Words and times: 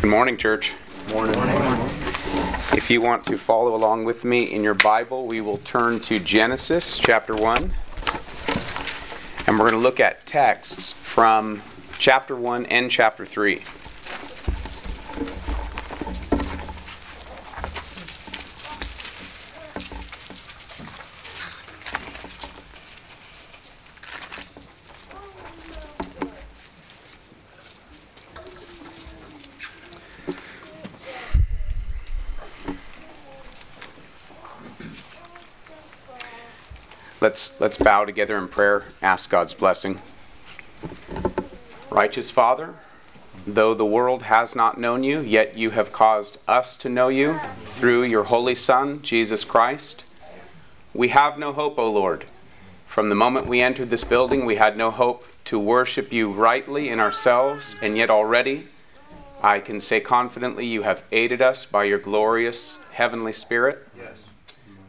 Good 0.00 0.08
morning, 0.08 0.38
church. 0.38 0.72
Morning. 1.12 1.34
If 2.72 2.88
you 2.88 3.02
want 3.02 3.26
to 3.26 3.36
follow 3.36 3.74
along 3.74 4.06
with 4.06 4.24
me 4.24 4.44
in 4.44 4.64
your 4.64 4.72
Bible, 4.72 5.26
we 5.26 5.42
will 5.42 5.58
turn 5.58 6.00
to 6.00 6.18
Genesis 6.18 6.96
chapter 6.96 7.34
1. 7.34 7.70
And 9.46 9.58
we're 9.58 9.68
going 9.68 9.72
to 9.72 9.78
look 9.78 10.00
at 10.00 10.24
texts 10.24 10.92
from 10.92 11.60
chapter 11.98 12.34
1 12.34 12.64
and 12.64 12.90
chapter 12.90 13.26
3. 13.26 13.60
Let's, 37.30 37.52
let's 37.60 37.78
bow 37.78 38.04
together 38.04 38.36
in 38.38 38.48
prayer, 38.48 38.82
ask 39.00 39.30
God's 39.30 39.54
blessing. 39.54 40.00
Righteous 41.88 42.28
Father, 42.28 42.74
though 43.46 43.72
the 43.72 43.86
world 43.86 44.22
has 44.22 44.56
not 44.56 44.80
known 44.80 45.04
you, 45.04 45.20
yet 45.20 45.56
you 45.56 45.70
have 45.70 45.92
caused 45.92 46.38
us 46.48 46.74
to 46.78 46.88
know 46.88 47.06
you 47.06 47.38
through 47.66 48.02
your 48.02 48.24
Holy 48.24 48.56
Son, 48.56 49.00
Jesus 49.02 49.44
Christ. 49.44 50.04
We 50.92 51.10
have 51.10 51.38
no 51.38 51.52
hope, 51.52 51.78
O 51.78 51.88
Lord. 51.88 52.24
From 52.88 53.08
the 53.08 53.14
moment 53.14 53.46
we 53.46 53.60
entered 53.60 53.90
this 53.90 54.02
building, 54.02 54.44
we 54.44 54.56
had 54.56 54.76
no 54.76 54.90
hope 54.90 55.24
to 55.44 55.56
worship 55.56 56.12
you 56.12 56.32
rightly 56.32 56.88
in 56.88 56.98
ourselves, 56.98 57.76
and 57.80 57.96
yet 57.96 58.10
already 58.10 58.66
I 59.40 59.60
can 59.60 59.80
say 59.80 60.00
confidently 60.00 60.66
you 60.66 60.82
have 60.82 61.04
aided 61.12 61.40
us 61.40 61.64
by 61.64 61.84
your 61.84 62.00
glorious 62.00 62.76
heavenly 62.90 63.32
Spirit. 63.32 63.86
Yes. 63.96 64.18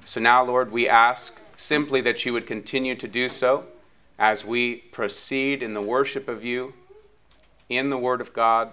So 0.06 0.20
now, 0.20 0.44
Lord, 0.44 0.72
we 0.72 0.90
ask 0.90 1.36
simply 1.62 2.02
that 2.02 2.26
you 2.26 2.34
would 2.34 2.48
continue 2.48 2.96
to 2.96 3.08
do 3.08 3.30
so 3.30 3.66
as 4.18 4.44
we 4.44 4.78
proceed 4.78 5.62
in 5.62 5.74
the 5.74 5.82
worship 5.82 6.28
of 6.28 6.44
you 6.44 6.74
in 7.70 7.90
the 7.90 7.98
Word 7.98 8.20
of 8.20 8.34
God. 8.34 8.72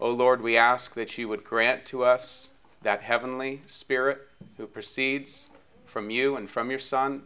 O 0.00 0.10
Lord, 0.10 0.40
we 0.40 0.56
ask 0.56 0.94
that 0.94 1.16
you 1.16 1.28
would 1.28 1.44
grant 1.44 1.86
to 1.86 2.02
us 2.04 2.48
that 2.82 3.00
heavenly 3.00 3.62
Spirit 3.68 4.28
who 4.56 4.66
proceeds 4.66 5.46
from 5.86 6.10
you 6.10 6.36
and 6.36 6.50
from 6.50 6.70
your 6.70 6.78
Son 6.78 7.22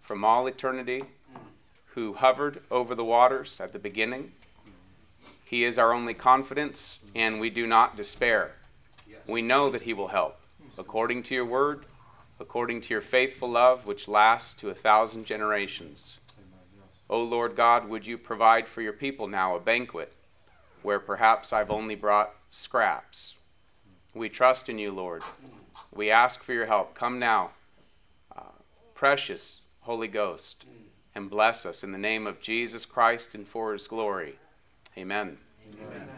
from 0.00 0.22
all 0.22 0.46
eternity, 0.46 1.02
who 1.86 2.12
hovered 2.12 2.62
over 2.70 2.94
the 2.94 3.04
waters 3.04 3.58
at 3.60 3.72
the 3.72 3.78
beginning. 3.78 4.30
He 5.44 5.64
is 5.64 5.78
our 5.78 5.94
only 5.94 6.12
confidence, 6.12 6.98
and 7.14 7.40
we 7.40 7.48
do 7.48 7.66
not 7.66 7.96
despair. 7.96 8.52
We 9.26 9.40
know 9.40 9.70
that 9.70 9.82
He 9.82 9.94
will 9.94 10.08
help 10.08 10.38
according 10.76 11.22
to 11.24 11.34
your 11.34 11.46
word 11.46 11.86
according 12.40 12.80
to 12.82 12.90
your 12.90 13.00
faithful 13.00 13.48
love, 13.48 13.86
which 13.86 14.08
lasts 14.08 14.52
to 14.54 14.70
a 14.70 14.74
thousand 14.74 15.24
generations. 15.24 16.18
O 17.08 17.20
Lord 17.20 17.54
God, 17.54 17.88
would 17.88 18.06
you 18.06 18.16
provide 18.16 18.66
for 18.66 18.82
your 18.82 18.92
people 18.92 19.26
now 19.26 19.54
a 19.54 19.60
banquet 19.60 20.12
where 20.82 20.98
perhaps 20.98 21.52
I've 21.52 21.70
only 21.70 21.94
brought 21.94 22.34
scraps? 22.50 23.34
We 24.14 24.28
trust 24.28 24.68
in 24.68 24.78
you, 24.78 24.90
Lord. 24.90 25.22
We 25.92 26.10
ask 26.10 26.42
for 26.42 26.52
your 26.52 26.66
help. 26.66 26.94
Come 26.94 27.18
now, 27.18 27.50
uh, 28.36 28.42
precious 28.94 29.60
Holy 29.80 30.08
Ghost, 30.08 30.64
and 31.14 31.28
bless 31.28 31.66
us 31.66 31.84
in 31.84 31.92
the 31.92 31.98
name 31.98 32.26
of 32.26 32.40
Jesus 32.40 32.84
Christ 32.84 33.34
and 33.34 33.46
for 33.46 33.72
his 33.72 33.86
glory. 33.86 34.38
Amen. 34.96 35.36
Amen. 35.72 36.08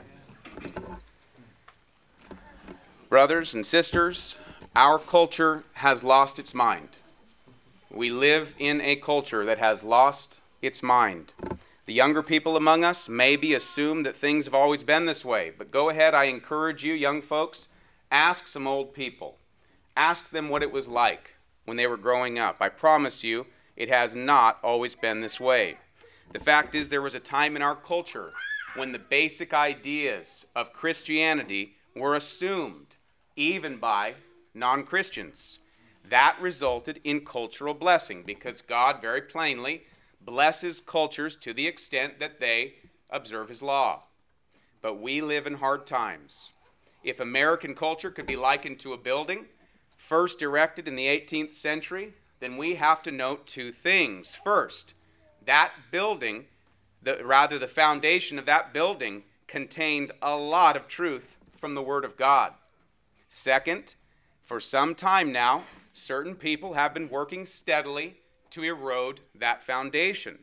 Brothers 3.08 3.55
and 3.55 3.67
sisters, 3.67 4.36
our 4.77 4.98
culture 4.98 5.64
has 5.73 6.05
lost 6.05 6.39
its 6.39 6.52
mind. 6.52 6.98
We 7.90 8.11
live 8.11 8.55
in 8.58 8.83
a 8.83 8.96
culture 8.96 9.42
that 9.46 9.56
has 9.56 9.83
lost 9.83 10.36
its 10.61 10.83
mind. 10.83 11.33
The 11.86 11.95
younger 11.95 12.23
people 12.23 12.58
among 12.58 12.84
us 12.84 13.08
maybe 13.08 13.55
assume 13.55 14.02
that 14.02 14.18
things 14.18 14.45
have 14.45 14.52
always 14.52 14.83
been 14.83 15.06
this 15.06 15.24
way, 15.24 15.51
but 15.56 15.70
go 15.70 15.89
ahead, 15.89 16.12
I 16.12 16.24
encourage 16.24 16.84
you, 16.84 16.92
young 16.92 17.23
folks, 17.23 17.68
ask 18.11 18.46
some 18.46 18.67
old 18.67 18.92
people. 18.92 19.39
Ask 19.96 20.28
them 20.28 20.51
what 20.51 20.62
it 20.62 20.70
was 20.70 20.89
like 20.89 21.36
when 21.64 21.78
they 21.78 21.86
were 21.86 21.96
growing 21.96 22.39
up. 22.39 22.56
I 22.61 22.68
promise 22.68 23.24
you, 23.24 23.46
it 23.78 23.89
has 23.89 24.14
not 24.14 24.58
always 24.62 24.95
been 24.95 25.22
this 25.22 25.40
way. 25.40 25.78
The 26.34 26.40
fact 26.40 26.74
is, 26.74 26.90
there 26.90 27.01
was 27.01 27.14
a 27.14 27.20
time 27.20 27.56
in 27.56 27.62
our 27.62 27.77
culture 27.77 28.34
when 28.74 28.92
the 28.92 28.98
basic 28.98 29.55
ideas 29.55 30.45
of 30.55 30.74
Christianity 30.74 31.77
were 31.95 32.14
assumed, 32.14 32.89
even 33.36 33.78
by 33.78 34.17
non 34.56 34.84
Christians. 34.84 35.58
That 36.08 36.36
resulted 36.40 37.00
in 37.05 37.24
cultural 37.24 37.74
blessing 37.74 38.22
because 38.24 38.62
God 38.62 39.00
very 39.00 39.22
plainly 39.22 39.84
blesses 40.20 40.80
cultures 40.80 41.36
to 41.36 41.52
the 41.52 41.67
extent 41.67 42.18
that 42.18 42.40
they 42.40 42.74
observe 43.11 43.48
His 43.48 43.62
law. 43.62 44.02
But 44.83 45.00
we 45.00 45.20
live 45.20 45.46
in 45.46 45.55
hard 45.55 45.86
times. 45.86 46.50
If 47.05 47.20
American 47.20 47.74
culture 47.74 48.11
could 48.11 48.27
be 48.27 48.36
likened 48.36 48.80
to 48.80 48.92
a 48.92 48.98
building, 48.98 49.46
first 49.96 50.42
erected 50.42 50.89
in 50.89 50.96
the 50.96 51.06
18th 51.06 51.55
century, 51.55 52.14
then 52.40 52.56
we 52.56 52.74
have 52.74 53.02
to 53.02 53.11
note 53.11 53.46
two 53.46 53.72
things. 53.72 54.36
First, 54.42 54.95
that 55.45 55.72
building, 55.90 56.46
the, 57.02 57.24
rather, 57.24 57.58
the 57.58 57.68
foundation 57.68 58.39
of 58.39 58.46
that 58.46 58.72
building, 58.72 59.22
contained 59.46 60.12
a 60.22 60.36
lot 60.36 60.77
of 60.77 60.89
truth 60.89 61.36
from 61.58 61.74
the 61.74 61.83
Word 61.83 62.05
of 62.05 62.16
God. 62.16 62.52
Second, 63.28 63.95
for 64.46 64.61
some 64.61 64.95
time 64.95 65.33
now, 65.33 65.64
certain 65.92 66.36
people 66.36 66.73
have 66.73 66.95
been 66.95 67.11
working 67.11 67.45
steadily 67.45 68.17
to 68.51 68.62
erode 68.62 69.20
that 69.34 69.64
foundation. 69.64 70.39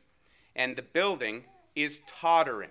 And 0.55 0.75
the 0.75 0.81
building 0.81 1.45
is 1.73 2.01
tottering 2.05 2.69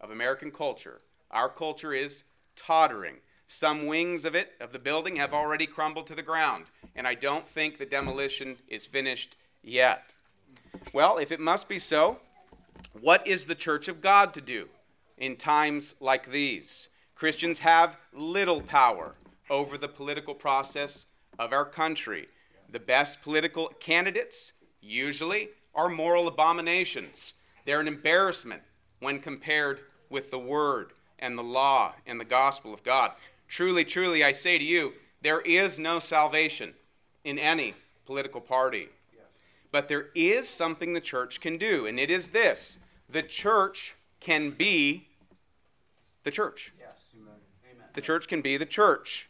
of 0.00 0.10
American 0.10 0.50
culture. 0.50 1.00
Our 1.30 1.48
culture 1.48 1.94
is 1.94 2.24
tottering. 2.56 3.16
Some 3.48 3.86
wings 3.86 4.24
of 4.26 4.34
it, 4.34 4.52
of 4.60 4.72
the 4.72 4.78
building, 4.78 5.16
have 5.16 5.32
already 5.32 5.66
crumbled 5.66 6.06
to 6.08 6.14
the 6.14 6.22
ground. 6.22 6.66
And 6.94 7.08
I 7.08 7.14
don't 7.14 7.48
think 7.48 7.78
the 7.78 7.86
demolition 7.86 8.56
is 8.68 8.84
finished 8.84 9.36
yet. 9.62 10.14
Well, 10.92 11.16
if 11.16 11.32
it 11.32 11.40
must 11.40 11.68
be 11.68 11.78
so, 11.78 12.18
what 13.00 13.26
is 13.26 13.46
the 13.46 13.54
church 13.54 13.88
of 13.88 14.02
God 14.02 14.34
to 14.34 14.40
do 14.40 14.68
in 15.16 15.36
times 15.36 15.94
like 16.00 16.30
these? 16.30 16.88
Christians 17.14 17.58
have 17.60 17.96
little 18.12 18.60
power 18.60 19.14
over 19.50 19.76
the 19.76 19.88
political 19.88 20.34
process 20.34 21.06
of 21.38 21.52
our 21.52 21.64
country. 21.64 22.28
The 22.70 22.80
best 22.80 23.20
political 23.20 23.68
candidates 23.80 24.52
usually 24.80 25.50
are 25.74 25.88
moral 25.88 26.28
abominations. 26.28 27.34
They're 27.66 27.80
an 27.80 27.88
embarrassment 27.88 28.62
when 29.00 29.20
compared 29.20 29.80
with 30.08 30.30
the 30.30 30.38
Word 30.38 30.92
and 31.18 31.36
the 31.36 31.42
law 31.42 31.94
and 32.06 32.18
the 32.18 32.24
gospel 32.24 32.72
of 32.72 32.82
God. 32.82 33.12
Truly, 33.48 33.84
truly, 33.84 34.24
I 34.24 34.32
say 34.32 34.56
to 34.56 34.64
you, 34.64 34.92
there 35.22 35.40
is 35.40 35.78
no 35.78 35.98
salvation 35.98 36.72
in 37.24 37.38
any 37.38 37.74
political 38.06 38.40
party. 38.40 38.88
But 39.72 39.88
there 39.88 40.08
is 40.14 40.48
something 40.48 40.92
the 40.92 41.00
church 41.00 41.40
can 41.40 41.56
do, 41.56 41.86
and 41.86 41.98
it 41.98 42.10
is 42.10 42.28
this 42.28 42.78
the 43.08 43.22
church 43.22 43.94
can 44.18 44.50
be 44.50 45.06
the 46.24 46.30
church. 46.30 46.72
Yes. 46.78 46.94
Amen. 47.14 47.34
The 47.94 48.00
church 48.00 48.28
can 48.28 48.42
be 48.42 48.56
the 48.56 48.66
church. 48.66 49.29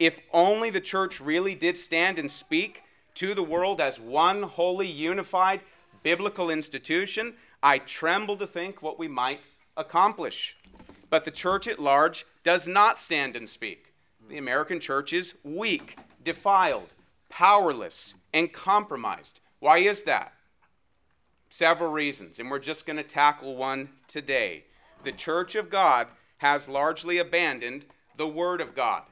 If 0.00 0.18
only 0.32 0.70
the 0.70 0.80
church 0.80 1.20
really 1.20 1.54
did 1.54 1.76
stand 1.76 2.18
and 2.18 2.32
speak 2.32 2.82
to 3.16 3.34
the 3.34 3.42
world 3.42 3.82
as 3.82 4.00
one 4.00 4.42
holy, 4.42 4.86
unified, 4.86 5.60
biblical 6.02 6.48
institution, 6.48 7.34
I 7.62 7.78
tremble 7.80 8.38
to 8.38 8.46
think 8.46 8.80
what 8.80 8.98
we 8.98 9.08
might 9.08 9.40
accomplish. 9.76 10.56
But 11.10 11.26
the 11.26 11.30
church 11.30 11.68
at 11.68 11.78
large 11.78 12.24
does 12.42 12.66
not 12.66 12.98
stand 12.98 13.36
and 13.36 13.48
speak. 13.48 13.92
The 14.30 14.38
American 14.38 14.80
church 14.80 15.12
is 15.12 15.34
weak, 15.44 15.98
defiled, 16.24 16.94
powerless, 17.28 18.14
and 18.32 18.50
compromised. 18.50 19.40
Why 19.58 19.78
is 19.78 20.02
that? 20.02 20.32
Several 21.50 21.92
reasons, 21.92 22.38
and 22.38 22.50
we're 22.50 22.58
just 22.58 22.86
going 22.86 22.96
to 22.96 23.02
tackle 23.02 23.54
one 23.54 23.90
today. 24.08 24.64
The 25.04 25.12
church 25.12 25.56
of 25.56 25.68
God 25.68 26.06
has 26.38 26.70
largely 26.70 27.18
abandoned 27.18 27.84
the 28.16 28.28
Word 28.28 28.62
of 28.62 28.74
God 28.74 29.02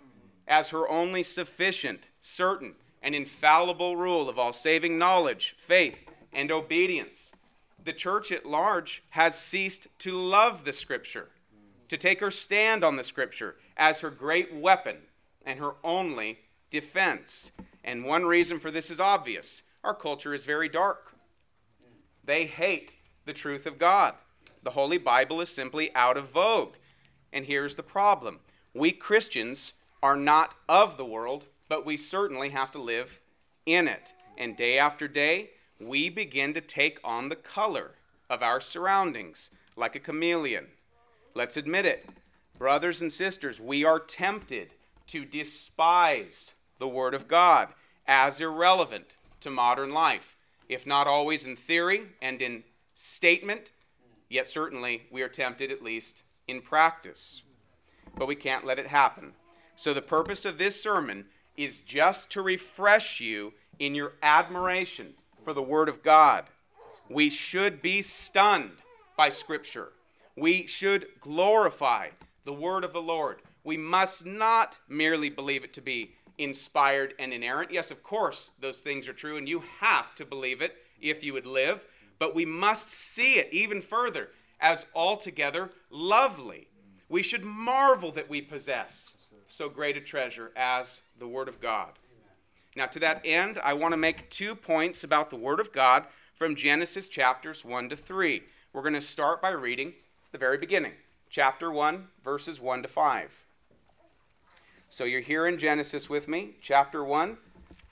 as 0.49 0.71
her 0.71 0.89
only 0.89 1.23
sufficient, 1.23 2.09
certain, 2.21 2.75
and 3.03 3.15
infallible 3.15 3.97
rule 3.97 4.29
of 4.29 4.39
all 4.39 4.53
saving 4.53 4.99
knowledge, 4.99 5.55
faith, 5.59 5.99
and 6.33 6.50
obedience. 6.50 7.31
The 7.85 7.93
church 7.93 8.33
at 8.33 8.47
large 8.47 9.05
has 9.11 9.39
ceased 9.39 9.87
to 10.00 10.12
love 10.12 10.65
the 10.65 10.73
Scripture, 10.73 11.29
to 11.89 11.97
take 11.97 12.21
her 12.21 12.31
stand 12.31 12.83
on 12.83 12.97
the 12.97 13.05
Scripture 13.05 13.56
as 13.77 14.00
her 14.00 14.11
great 14.11 14.53
weapon 14.53 14.97
and 15.47 15.59
her 15.59 15.75
only 15.85 16.39
defense. 16.71 17.53
And 17.85 18.05
one 18.05 18.25
reason 18.25 18.59
for 18.59 18.71
this 18.71 18.91
is 18.91 19.00
obvious 19.00 19.62
our 19.85 19.95
culture 19.95 20.35
is 20.35 20.45
very 20.45 20.69
dark. 20.69 21.15
They 22.25 22.47
hate 22.47 22.97
the 23.25 23.33
truth 23.33 23.65
of 23.65 23.79
God. 23.79 24.15
The 24.62 24.71
Holy 24.71 24.99
Bible 24.99 25.41
is 25.41 25.49
simply 25.49 25.95
out 25.95 26.17
of 26.17 26.31
vogue. 26.31 26.75
And 27.33 27.47
here's 27.47 27.77
the 27.77 27.83
problem 27.83 28.41
we 28.75 28.91
Christians 28.93 29.73
are 30.03 30.17
not 30.17 30.55
of 30.69 30.97
the 30.97 31.05
world, 31.05 31.47
but 31.69 31.85
we 31.85 31.97
certainly 31.97 32.50
have 32.50 32.71
to 32.73 32.81
live 32.81 33.19
in 33.67 33.89
it. 33.89 34.12
And 34.37 34.56
day 34.56 34.79
after 34.79 35.09
day, 35.09 35.50
we 35.81 36.09
begin 36.09 36.55
to 36.55 36.61
take 36.61 36.99
on 37.05 37.29
the 37.29 37.37
color 37.37 37.93
of 38.31 38.43
our 38.43 38.61
surroundings 38.61 39.50
like 39.77 39.95
a 39.95 40.00
chameleon. 40.00 40.67
Let's 41.35 41.56
admit 41.56 41.87
it. 41.87 42.09
Brothers 42.59 43.00
and 43.00 43.12
sisters, 43.12 43.61
we 43.61 43.85
are 43.85 44.00
tempted 44.00 44.75
to 45.09 45.25
despise 45.25 46.53
the 46.79 46.89
Word 46.89 47.15
of 47.15 47.29
God 47.29 47.69
as 48.06 48.41
irrelevant 48.41 49.17
to 49.41 49.50
modern 49.50 49.93
life, 49.93 50.37
if 50.69 50.87
not 50.87 51.06
always 51.06 51.45
in 51.45 51.56
theory 51.56 52.03
and 52.21 52.43
in 52.43 52.65
statement, 52.95 53.71
yet 54.29 54.49
certainly 54.49 55.03
we 55.11 55.23
are 55.23 55.29
tempted 55.29 55.71
at 55.71 55.83
least 55.83 56.23
in 56.49 56.61
practice. 56.61 57.43
But 58.17 58.27
we 58.27 58.35
can't 58.35 58.67
let 58.67 58.79
it 58.79 58.87
happen. 58.87 59.33
So, 59.79 59.95
the 59.95 60.03
purpose 60.03 60.45
of 60.45 60.59
this 60.59 60.83
sermon 60.83 61.27
is 61.57 61.83
just 61.87 62.31
to 62.31 62.43
refresh 62.43 63.21
you 63.21 63.53
in 63.79 63.95
your 63.95 64.15
admiration 64.25 65.15
for 65.45 65.53
the 65.53 65.63
Word 65.63 65.89
of 65.89 66.03
God. 66.03 66.47
We 67.09 67.31
should 67.31 67.81
be 67.81 68.03
stunned 68.03 68.73
by 69.17 69.29
Scripture. 69.29 69.93
We 70.37 70.67
should 70.67 71.07
glorify 71.21 72.09
the 72.45 72.53
Word 72.53 72.83
of 72.83 72.93
the 72.93 73.01
Lord. 73.01 73.41
We 73.63 73.77
must 73.77 74.27
not 74.27 74.77
merely 74.89 75.31
believe 75.31 75.63
it 75.63 75.73
to 75.75 75.81
be 75.81 76.11
inspired 76.39 77.15
and 77.21 77.33
inerrant. 77.33 77.71
Yes, 77.71 77.93
of 77.93 78.03
course, 78.03 78.51
those 78.61 78.81
things 78.81 79.07
are 79.07 79.13
true, 79.13 79.37
and 79.37 79.49
you 79.49 79.63
have 79.79 80.13
to 80.17 80.25
believe 80.25 80.61
it 80.61 80.75
if 81.01 81.23
you 81.23 81.35
would 81.35 81.47
live, 81.47 81.85
but 82.19 82.35
we 82.35 82.45
must 82.45 82.91
see 82.91 83.35
it 83.35 83.49
even 83.53 83.81
further 83.81 84.31
as 84.59 84.87
altogether 84.93 85.71
lovely. 85.89 86.67
We 87.09 87.23
should 87.23 87.45
marvel 87.45 88.11
that 88.11 88.29
we 88.29 88.43
possess 88.43 89.13
so 89.49 89.69
great 89.69 89.97
a 89.97 90.00
treasure 90.00 90.53
as 90.56 91.00
the 91.19 91.27
Word 91.27 91.49
of 91.49 91.61
God. 91.61 91.91
Now, 92.77 92.87
to 92.87 93.00
that 93.00 93.23
end, 93.25 93.59
I 93.65 93.73
want 93.73 93.93
to 93.93 93.99
make 93.99 94.31
two 94.31 94.55
points 94.55 95.03
about 95.03 95.31
the 95.31 95.37
Word 95.37 95.59
of 95.59 95.73
God 95.73 96.05
from 96.37 96.55
Genesis 96.55 97.09
chapters 97.09 97.65
1 97.65 97.89
to 97.89 97.97
3. 97.97 98.43
We're 98.73 98.83
going 98.83 98.95
to 98.95 99.00
start 99.00 99.43
by 99.43 99.50
reading 99.50 99.95
the 100.31 100.39
very 100.39 100.59
beginning, 100.59 100.93
chapter 101.31 101.73
1, 101.73 102.06
verses 102.23 102.61
1 102.61 102.83
to 102.83 102.89
5. 102.89 103.33
So 104.91 105.05
you're 105.05 105.21
here 105.21 105.47
in 105.47 105.59
Genesis 105.59 106.09
with 106.09 106.29
me, 106.29 106.55
chapter 106.62 107.03
1. 107.03 107.37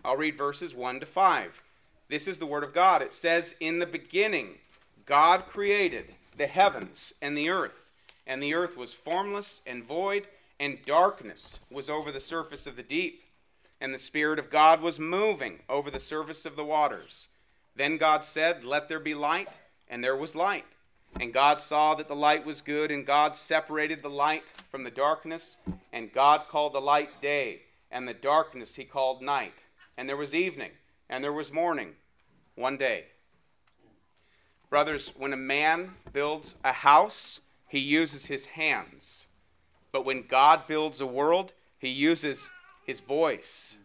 I'll 0.05 0.17
read 0.17 0.37
verses 0.37 0.75
1 0.75 1.01
to 1.01 1.07
5. 1.07 1.63
This 2.09 2.29
is 2.29 2.39
the 2.39 2.47
Word 2.47 2.63
of 2.63 2.73
God. 2.73 3.03
It 3.03 3.15
says, 3.15 3.55
In 3.59 3.81
the 3.81 3.87
beginning, 3.87 4.59
God 5.07 5.47
created 5.49 6.15
the 6.37 6.47
heavens 6.47 7.13
and 7.21 7.37
the 7.37 7.49
earth, 7.49 7.81
and 8.27 8.43
the 8.43 8.55
earth 8.55 8.77
was 8.77 8.93
formless 8.93 9.63
and 9.67 9.85
void, 9.85 10.27
and 10.59 10.79
darkness 10.87 11.59
was 11.71 11.91
over 11.91 12.11
the 12.11 12.21
surface 12.21 12.67
of 12.67 12.77
the 12.77 12.83
deep, 12.83 13.23
and 13.81 13.93
the 13.93 13.99
Spirit 13.99 14.39
of 14.39 14.51
God 14.51 14.81
was 14.81 14.99
moving 14.99 15.61
over 15.69 15.91
the 15.91 16.01
surface 16.01 16.47
of 16.47 16.57
the 16.57 16.65
waters. 16.65 17.29
Then 17.75 17.99
God 17.99 18.25
said, 18.25 18.65
Let 18.65 18.89
there 18.89 19.01
be 19.01 19.15
light, 19.15 19.51
and 19.89 20.03
there 20.03 20.17
was 20.17 20.35
light. 20.35 20.65
And 21.21 21.33
God 21.33 21.61
saw 21.61 21.95
that 21.95 22.09
the 22.09 22.17
light 22.17 22.45
was 22.45 22.61
good, 22.63 22.91
and 22.91 23.07
God 23.07 23.37
separated 23.37 24.03
the 24.03 24.11
light 24.11 24.45
from 24.71 24.85
the 24.85 24.91
darkness. 24.91 25.57
And 25.93 26.13
God 26.13 26.43
called 26.49 26.73
the 26.73 26.81
light 26.81 27.21
day, 27.21 27.63
and 27.91 28.09
the 28.09 28.15
darkness 28.15 28.75
he 28.75 28.85
called 28.85 29.23
night. 29.23 29.55
And 29.97 30.09
there 30.09 30.17
was 30.17 30.35
evening, 30.35 30.73
and 31.09 31.23
there 31.23 31.33
was 31.33 31.53
morning, 31.53 31.93
one 32.55 32.77
day. 32.77 33.05
Brothers, 34.69 35.13
when 35.17 35.33
a 35.33 35.39
man 35.39 35.95
builds 36.13 36.57
a 36.65 36.73
house, 36.73 37.41
he 37.69 37.79
uses 37.79 38.27
his 38.27 38.47
hands. 38.47 39.27
But 39.97 40.05
when 40.05 40.27
God 40.27 40.67
builds 40.67 41.01
a 41.01 41.07
world, 41.07 41.55
he 41.79 41.89
uses 41.89 42.51
his 42.85 43.01
voice. 43.01 43.77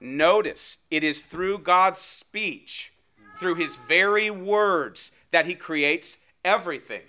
Notice, 0.00 0.76
it 0.90 1.04
is 1.04 1.22
through 1.22 1.58
God's 1.58 2.00
speech, 2.00 2.92
through 3.38 3.54
his 3.54 3.76
very 3.86 4.28
words, 4.28 5.12
that 5.30 5.46
he 5.46 5.54
creates 5.54 6.18
everything. 6.44 7.04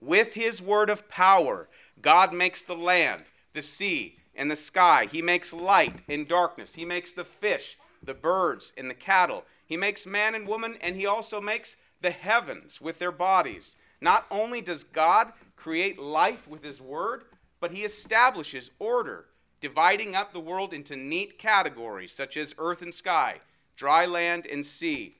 With 0.00 0.32
his 0.32 0.62
word 0.62 0.88
of 0.88 1.06
power, 1.10 1.68
God 2.00 2.32
makes 2.32 2.62
the 2.62 2.76
land, 2.76 3.24
the 3.52 3.60
sea, 3.60 4.16
and 4.34 4.50
the 4.50 4.56
sky. 4.56 5.06
He 5.12 5.20
makes 5.20 5.52
light 5.52 6.00
and 6.08 6.26
darkness. 6.26 6.74
He 6.74 6.86
makes 6.86 7.12
the 7.12 7.26
fish, 7.26 7.76
the 8.02 8.14
birds, 8.14 8.72
and 8.78 8.88
the 8.88 8.94
cattle. 8.94 9.44
He 9.66 9.76
makes 9.76 10.06
man 10.06 10.34
and 10.34 10.48
woman, 10.48 10.78
and 10.80 10.96
he 10.96 11.04
also 11.04 11.42
makes 11.42 11.76
the 12.00 12.10
heavens 12.10 12.80
with 12.80 12.98
their 12.98 13.12
bodies. 13.12 13.76
Not 14.00 14.24
only 14.30 14.62
does 14.62 14.82
God 14.82 15.34
create 15.56 15.98
life 15.98 16.48
with 16.48 16.64
his 16.64 16.80
word, 16.80 17.24
but 17.64 17.72
he 17.72 17.82
establishes 17.82 18.70
order, 18.78 19.24
dividing 19.62 20.14
up 20.14 20.34
the 20.34 20.38
world 20.38 20.74
into 20.74 20.96
neat 20.96 21.38
categories 21.38 22.12
such 22.12 22.36
as 22.36 22.54
earth 22.58 22.82
and 22.82 22.94
sky, 22.94 23.40
dry 23.74 24.04
land 24.04 24.44
and 24.44 24.66
sea. 24.66 25.16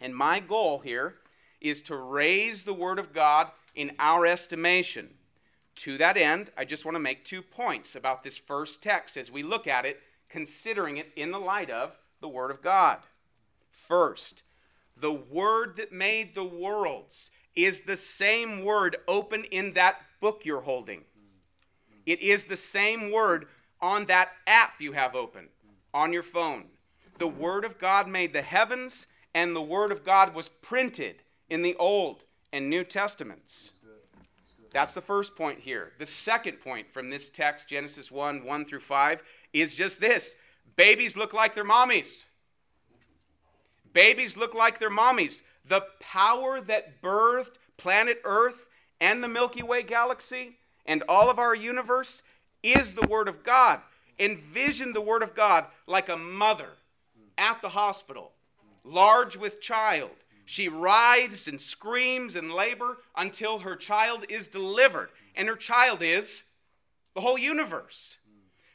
And 0.00 0.12
my 0.12 0.40
goal 0.40 0.80
here 0.80 1.18
is 1.60 1.80
to 1.82 1.94
raise 1.94 2.64
the 2.64 2.74
Word 2.74 2.98
of 2.98 3.12
God 3.12 3.52
in 3.76 3.92
our 4.00 4.26
estimation. 4.26 5.08
To 5.76 5.96
that 5.98 6.16
end, 6.16 6.50
I 6.56 6.64
just 6.64 6.84
want 6.84 6.96
to 6.96 7.00
make 7.00 7.24
two 7.24 7.42
points 7.42 7.94
about 7.94 8.24
this 8.24 8.36
first 8.36 8.82
text 8.82 9.16
as 9.16 9.30
we 9.30 9.44
look 9.44 9.68
at 9.68 9.86
it, 9.86 10.00
considering 10.28 10.96
it 10.96 11.12
in 11.14 11.30
the 11.30 11.38
light 11.38 11.70
of 11.70 11.92
the 12.20 12.28
Word 12.28 12.50
of 12.50 12.60
God. 12.60 12.98
First, 13.86 14.42
the 14.96 15.12
Word 15.12 15.76
that 15.76 15.92
made 15.92 16.34
the 16.34 16.42
worlds 16.42 17.30
is 17.54 17.82
the 17.82 17.96
same 17.96 18.64
word 18.64 18.96
open 19.06 19.44
in 19.44 19.74
that 19.74 20.00
book 20.20 20.44
you're 20.44 20.62
holding. 20.62 21.04
It 22.08 22.22
is 22.22 22.46
the 22.46 22.56
same 22.56 23.12
word 23.12 23.48
on 23.82 24.06
that 24.06 24.30
app 24.46 24.80
you 24.80 24.92
have 24.92 25.14
open 25.14 25.46
on 25.92 26.10
your 26.10 26.22
phone. 26.22 26.64
The 27.18 27.28
Word 27.28 27.66
of 27.66 27.78
God 27.78 28.08
made 28.08 28.32
the 28.32 28.40
heavens, 28.40 29.08
and 29.34 29.54
the 29.54 29.60
Word 29.60 29.92
of 29.92 30.06
God 30.06 30.34
was 30.34 30.48
printed 30.48 31.16
in 31.50 31.60
the 31.60 31.76
Old 31.76 32.24
and 32.54 32.70
New 32.70 32.82
Testaments. 32.82 33.72
That's 34.72 34.94
the 34.94 35.02
first 35.02 35.36
point 35.36 35.60
here. 35.60 35.92
The 35.98 36.06
second 36.06 36.60
point 36.62 36.90
from 36.90 37.10
this 37.10 37.28
text, 37.28 37.68
Genesis 37.68 38.10
1 38.10 38.42
1 38.42 38.64
through 38.64 38.80
5, 38.80 39.22
is 39.52 39.74
just 39.74 40.00
this 40.00 40.34
babies 40.76 41.14
look 41.14 41.34
like 41.34 41.54
their 41.54 41.62
mommies. 41.62 42.24
Babies 43.92 44.34
look 44.34 44.54
like 44.54 44.80
their 44.80 44.90
mommies. 44.90 45.42
The 45.66 45.84
power 46.00 46.62
that 46.62 47.02
birthed 47.02 47.56
planet 47.76 48.22
Earth 48.24 48.64
and 48.98 49.22
the 49.22 49.28
Milky 49.28 49.62
Way 49.62 49.82
galaxy 49.82 50.56
and 50.88 51.04
all 51.08 51.30
of 51.30 51.38
our 51.38 51.54
universe 51.54 52.22
is 52.64 52.94
the 52.94 53.06
Word 53.06 53.28
of 53.28 53.44
God. 53.44 53.80
Envision 54.18 54.92
the 54.92 55.00
Word 55.00 55.22
of 55.22 55.36
God 55.36 55.66
like 55.86 56.08
a 56.08 56.16
mother 56.16 56.70
at 57.36 57.62
the 57.62 57.68
hospital, 57.68 58.32
large 58.82 59.36
with 59.36 59.60
child, 59.60 60.10
she 60.50 60.66
writhes 60.70 61.46
and 61.46 61.60
screams 61.60 62.34
in 62.34 62.48
labor 62.48 62.96
until 63.14 63.58
her 63.58 63.76
child 63.76 64.24
is 64.30 64.48
delivered. 64.48 65.10
And 65.36 65.46
her 65.46 65.56
child 65.56 65.98
is 66.00 66.42
the 67.14 67.20
whole 67.20 67.36
universe. 67.36 68.16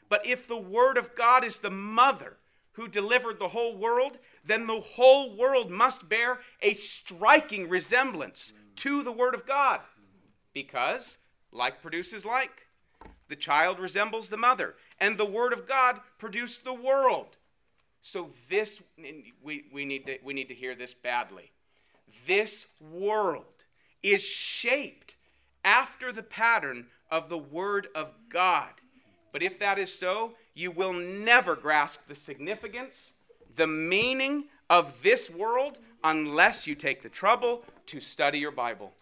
But 0.08 0.24
if 0.24 0.46
the 0.46 0.56
Word 0.56 0.96
of 0.96 1.16
God 1.16 1.42
is 1.42 1.58
the 1.58 1.72
mother 1.72 2.36
who 2.74 2.86
delivered 2.86 3.40
the 3.40 3.48
whole 3.48 3.76
world, 3.76 4.18
then 4.44 4.68
the 4.68 4.80
whole 4.80 5.36
world 5.36 5.68
must 5.68 6.08
bear 6.08 6.38
a 6.62 6.74
striking 6.74 7.68
resemblance 7.68 8.52
to 8.76 9.02
the 9.02 9.10
Word 9.10 9.34
of 9.34 9.44
God. 9.44 9.80
Because 10.52 11.18
like 11.54 11.80
produces 11.80 12.26
like. 12.26 12.66
The 13.28 13.36
child 13.36 13.78
resembles 13.78 14.28
the 14.28 14.36
mother, 14.36 14.74
and 15.00 15.16
the 15.16 15.24
Word 15.24 15.54
of 15.54 15.66
God 15.66 16.00
produced 16.18 16.64
the 16.64 16.74
world. 16.74 17.38
So 18.02 18.30
this 18.50 18.82
we, 19.42 19.64
we, 19.72 19.86
need 19.86 20.04
to, 20.06 20.18
we 20.22 20.34
need 20.34 20.48
to 20.48 20.54
hear 20.54 20.74
this 20.74 20.92
badly 20.92 21.50
this 22.26 22.66
world 22.92 23.44
is 24.02 24.22
shaped 24.22 25.16
after 25.64 26.12
the 26.12 26.22
pattern 26.22 26.86
of 27.10 27.28
the 27.28 27.38
Word 27.38 27.88
of 27.94 28.08
God. 28.28 28.68
But 29.32 29.42
if 29.42 29.58
that 29.58 29.78
is 29.78 29.92
so, 29.92 30.32
you 30.54 30.70
will 30.70 30.92
never 30.92 31.56
grasp 31.56 32.00
the 32.08 32.14
significance, 32.14 33.12
the 33.56 33.66
meaning 33.66 34.44
of 34.70 34.92
this 35.02 35.30
world 35.30 35.78
unless 36.04 36.66
you 36.66 36.74
take 36.74 37.02
the 37.02 37.08
trouble 37.08 37.62
to 37.86 38.00
study 38.00 38.38
your 38.38 38.52
Bible. 38.52 38.92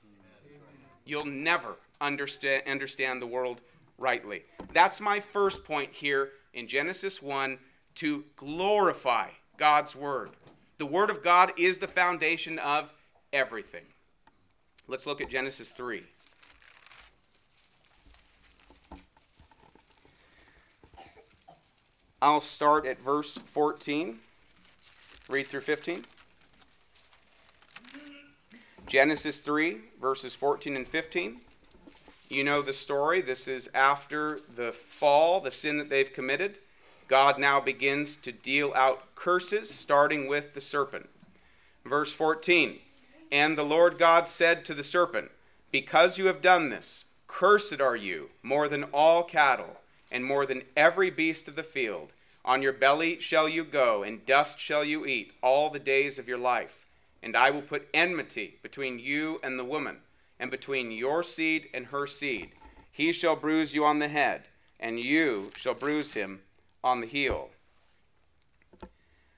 You'll 1.04 1.24
never 1.26 1.76
understand, 2.02 2.64
understand 2.66 3.22
the 3.22 3.26
world 3.26 3.60
rightly. 3.96 4.42
That's 4.74 5.00
my 5.00 5.20
first 5.20 5.64
point 5.64 5.90
here 5.92 6.30
in 6.52 6.68
Genesis 6.68 7.22
1 7.22 7.58
to 7.96 8.24
glorify 8.36 9.28
God's 9.56 9.94
Word. 9.94 10.30
The 10.78 10.86
Word 10.86 11.10
of 11.10 11.22
God 11.22 11.52
is 11.56 11.78
the 11.78 11.88
foundation 11.88 12.58
of 12.58 12.90
everything. 13.32 13.84
Let's 14.88 15.06
look 15.06 15.20
at 15.20 15.30
Genesis 15.30 15.70
3. 15.70 16.02
I'll 22.20 22.40
start 22.40 22.86
at 22.86 23.00
verse 23.00 23.36
14. 23.52 24.18
Read 25.28 25.46
through 25.46 25.62
15. 25.62 26.04
Genesis 28.86 29.38
3, 29.38 29.80
verses 30.00 30.34
14 30.34 30.76
and 30.76 30.86
15. 30.86 31.40
You 32.32 32.44
know 32.44 32.62
the 32.62 32.72
story. 32.72 33.20
This 33.20 33.46
is 33.46 33.68
after 33.74 34.40
the 34.56 34.72
fall, 34.72 35.42
the 35.42 35.50
sin 35.50 35.76
that 35.76 35.90
they've 35.90 36.10
committed. 36.10 36.56
God 37.06 37.38
now 37.38 37.60
begins 37.60 38.16
to 38.22 38.32
deal 38.32 38.72
out 38.74 39.14
curses, 39.14 39.68
starting 39.68 40.26
with 40.26 40.54
the 40.54 40.60
serpent. 40.62 41.10
Verse 41.84 42.10
14 42.10 42.78
And 43.30 43.58
the 43.58 43.66
Lord 43.66 43.98
God 43.98 44.30
said 44.30 44.64
to 44.64 44.72
the 44.72 44.82
serpent, 44.82 45.30
Because 45.70 46.16
you 46.16 46.24
have 46.24 46.40
done 46.40 46.70
this, 46.70 47.04
cursed 47.28 47.82
are 47.82 47.96
you 47.96 48.30
more 48.42 48.66
than 48.66 48.84
all 48.84 49.24
cattle, 49.24 49.76
and 50.10 50.24
more 50.24 50.46
than 50.46 50.62
every 50.74 51.10
beast 51.10 51.48
of 51.48 51.54
the 51.54 51.62
field. 51.62 52.12
On 52.46 52.62
your 52.62 52.72
belly 52.72 53.20
shall 53.20 53.46
you 53.46 53.62
go, 53.62 54.02
and 54.02 54.24
dust 54.24 54.58
shall 54.58 54.86
you 54.86 55.04
eat 55.04 55.34
all 55.42 55.68
the 55.68 55.78
days 55.78 56.18
of 56.18 56.28
your 56.28 56.38
life. 56.38 56.86
And 57.22 57.36
I 57.36 57.50
will 57.50 57.60
put 57.60 57.90
enmity 57.92 58.56
between 58.62 58.98
you 58.98 59.38
and 59.42 59.58
the 59.58 59.66
woman, 59.66 59.98
and 60.42 60.50
between 60.50 60.90
your 60.90 61.22
seed 61.22 61.68
and 61.72 61.86
her 61.86 62.04
seed. 62.04 62.50
He 62.90 63.12
shall 63.12 63.36
bruise 63.36 63.72
you 63.72 63.84
on 63.84 64.00
the 64.00 64.08
head, 64.08 64.48
and 64.80 64.98
you 64.98 65.52
shall 65.56 65.72
bruise 65.72 66.14
him 66.14 66.40
on 66.82 67.00
the 67.00 67.06
heel. 67.06 67.50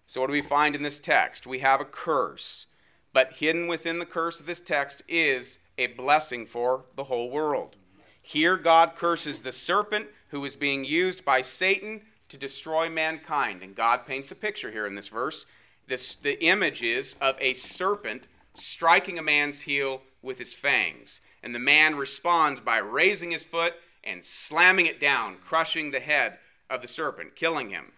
So, 0.06 0.22
what 0.22 0.28
do 0.28 0.32
we 0.32 0.40
find 0.40 0.74
in 0.74 0.82
this 0.82 0.98
text? 0.98 1.46
We 1.46 1.58
have 1.58 1.82
a 1.82 1.84
curse, 1.84 2.64
but 3.12 3.34
hidden 3.34 3.68
within 3.68 3.98
the 3.98 4.06
curse 4.06 4.40
of 4.40 4.46
this 4.46 4.60
text 4.60 5.02
is 5.06 5.58
a 5.76 5.88
blessing 5.88 6.46
for 6.46 6.86
the 6.96 7.04
whole 7.04 7.30
world. 7.30 7.76
Here, 8.22 8.56
God 8.56 8.96
curses 8.96 9.40
the 9.40 9.52
serpent 9.52 10.06
who 10.28 10.42
is 10.46 10.56
being 10.56 10.86
used 10.86 11.22
by 11.22 11.42
Satan 11.42 12.00
to 12.30 12.38
destroy 12.38 12.88
mankind. 12.88 13.62
And 13.62 13.76
God 13.76 14.06
paints 14.06 14.30
a 14.30 14.34
picture 14.34 14.70
here 14.70 14.86
in 14.86 14.94
this 14.94 15.08
verse. 15.08 15.44
This, 15.86 16.14
the 16.14 16.42
image 16.42 16.82
is 16.82 17.14
of 17.20 17.36
a 17.40 17.52
serpent 17.52 18.26
striking 18.54 19.18
a 19.18 19.22
man's 19.22 19.60
heel 19.60 20.00
with 20.24 20.38
his 20.38 20.52
fangs. 20.52 21.20
And 21.42 21.54
the 21.54 21.60
man 21.60 21.94
responds 21.96 22.60
by 22.60 22.78
raising 22.78 23.30
his 23.30 23.44
foot 23.44 23.74
and 24.02 24.24
slamming 24.24 24.86
it 24.86 24.98
down, 24.98 25.36
crushing 25.44 25.90
the 25.90 26.00
head 26.00 26.38
of 26.70 26.82
the 26.82 26.88
serpent, 26.88 27.36
killing 27.36 27.70
him. 27.70 27.92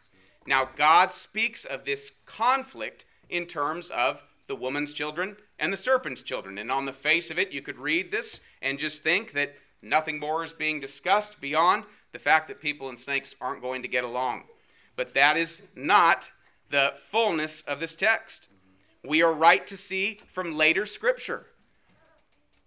Now, 0.47 0.69
God 0.77 1.13
speaks 1.13 1.65
of 1.65 1.85
this 1.85 2.13
conflict 2.27 3.05
in 3.29 3.47
terms 3.47 3.91
of 3.91 4.23
the 4.47 4.57
woman's 4.57 4.93
children 4.93 5.37
and 5.59 5.73
the 5.73 5.77
serpent's 5.77 6.23
children. 6.23 6.59
And 6.59 6.71
on 6.71 6.85
the 6.85 6.93
face 6.93 7.31
of 7.31 7.39
it, 7.39 7.53
you 7.53 7.63
could 7.63 7.79
read 7.79 8.11
this 8.11 8.41
and 8.63 8.79
just 8.79 9.03
think 9.03 9.33
that 9.33 9.55
nothing 9.83 10.21
more 10.21 10.45
is 10.45 10.53
being 10.53 10.81
discussed 10.81 11.41
beyond 11.41 11.85
the 12.13 12.19
fact 12.19 12.49
that 12.49 12.61
people 12.61 12.89
and 12.89 12.99
snakes 12.99 13.35
aren't 13.41 13.63
going 13.63 13.83
to 13.83 13.89
get 13.89 14.05
along. 14.05 14.45
But 14.95 15.15
that 15.15 15.37
is 15.37 15.63
not 15.75 16.31
the 16.71 16.95
fullness 17.11 17.63
of 17.67 17.81
this 17.81 17.95
text. 17.95 18.49
We 19.05 19.23
are 19.23 19.33
right 19.33 19.67
to 19.67 19.77
see 19.77 20.21
from 20.33 20.57
later 20.57 20.87
scripture, 20.87 21.47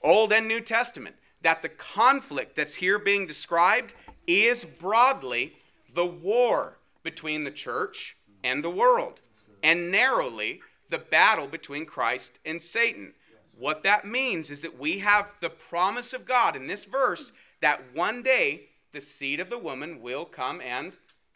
Old 0.02 0.32
and 0.32 0.48
New 0.48 0.62
Testament, 0.62 1.16
that 1.42 1.62
the 1.62 1.70
conflict 1.70 2.56
that's 2.56 2.76
here 2.76 3.00
being 3.00 3.28
described 3.28 3.94
is 4.28 4.66
broadly 4.66 5.54
the 5.94 6.06
war 6.06 6.78
between 7.04 7.44
the 7.44 7.52
church 7.52 8.18
and 8.44 8.64
the 8.64 8.70
world, 8.70 9.20
and 9.64 9.92
narrowly, 9.92 10.62
the 10.90 10.98
battle 10.98 11.48
between 11.48 11.86
Christ 11.86 12.40
and 12.46 12.62
Satan. 12.62 13.14
What 13.58 13.84
that 13.84 14.06
means 14.06 14.50
is 14.50 14.62
that 14.62 14.80
we 14.80 15.00
have 15.00 15.32
the 15.42 15.50
promise 15.50 16.14
of 16.14 16.26
God 16.26 16.56
in 16.56 16.68
this 16.68 16.86
verse 16.86 17.32
that 17.62 17.82
one 17.94 18.24
day 18.24 18.70
the 18.92 19.02
seed 19.02 19.40
of 19.40 19.50
the 19.50 19.58
woman 19.58 20.02
will 20.02 20.26
come 20.26 20.62
and 20.62 20.96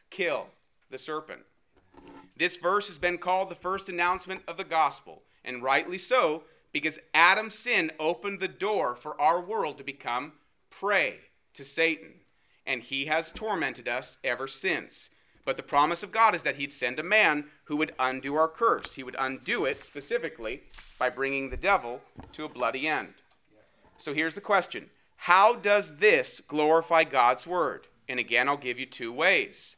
kill 0.09 0.47
the 0.89 0.97
serpent. 0.97 1.41
This 2.37 2.55
verse 2.55 2.87
has 2.87 2.97
been 2.97 3.17
called 3.17 3.49
the 3.49 3.55
first 3.55 3.89
announcement 3.89 4.41
of 4.47 4.57
the 4.57 4.63
gospel, 4.63 5.21
and 5.43 5.61
rightly 5.61 5.97
so, 5.97 6.43
because 6.73 6.99
Adam's 7.13 7.55
sin 7.55 7.91
opened 7.99 8.39
the 8.39 8.47
door 8.47 8.95
for 8.95 9.19
our 9.21 9.39
world 9.39 9.77
to 9.77 9.83
become 9.83 10.33
prey 10.69 11.19
to 11.53 11.63
Satan, 11.63 12.15
and 12.65 12.81
he 12.81 13.05
has 13.05 13.31
tormented 13.31 13.87
us 13.87 14.17
ever 14.23 14.47
since. 14.47 15.09
But 15.45 15.57
the 15.57 15.63
promise 15.63 16.03
of 16.03 16.11
God 16.11 16.35
is 16.35 16.43
that 16.43 16.55
He'd 16.55 16.71
send 16.71 16.99
a 16.99 17.03
man 17.03 17.45
who 17.65 17.75
would 17.75 17.93
undo 17.99 18.35
our 18.35 18.47
curse. 18.47 18.93
He 18.93 19.03
would 19.03 19.15
undo 19.19 19.65
it 19.65 19.83
specifically 19.83 20.63
by 20.97 21.09
bringing 21.09 21.49
the 21.49 21.57
devil 21.57 22.01
to 22.33 22.45
a 22.45 22.49
bloody 22.49 22.87
end. 22.87 23.13
So 23.97 24.13
here's 24.13 24.35
the 24.35 24.41
question 24.41 24.89
How 25.17 25.55
does 25.55 25.97
this 25.97 26.41
glorify 26.47 27.03
God's 27.03 27.45
word? 27.45 27.87
And 28.07 28.19
again, 28.19 28.47
I'll 28.47 28.57
give 28.57 28.79
you 28.79 28.85
two 28.85 29.11
ways. 29.11 29.75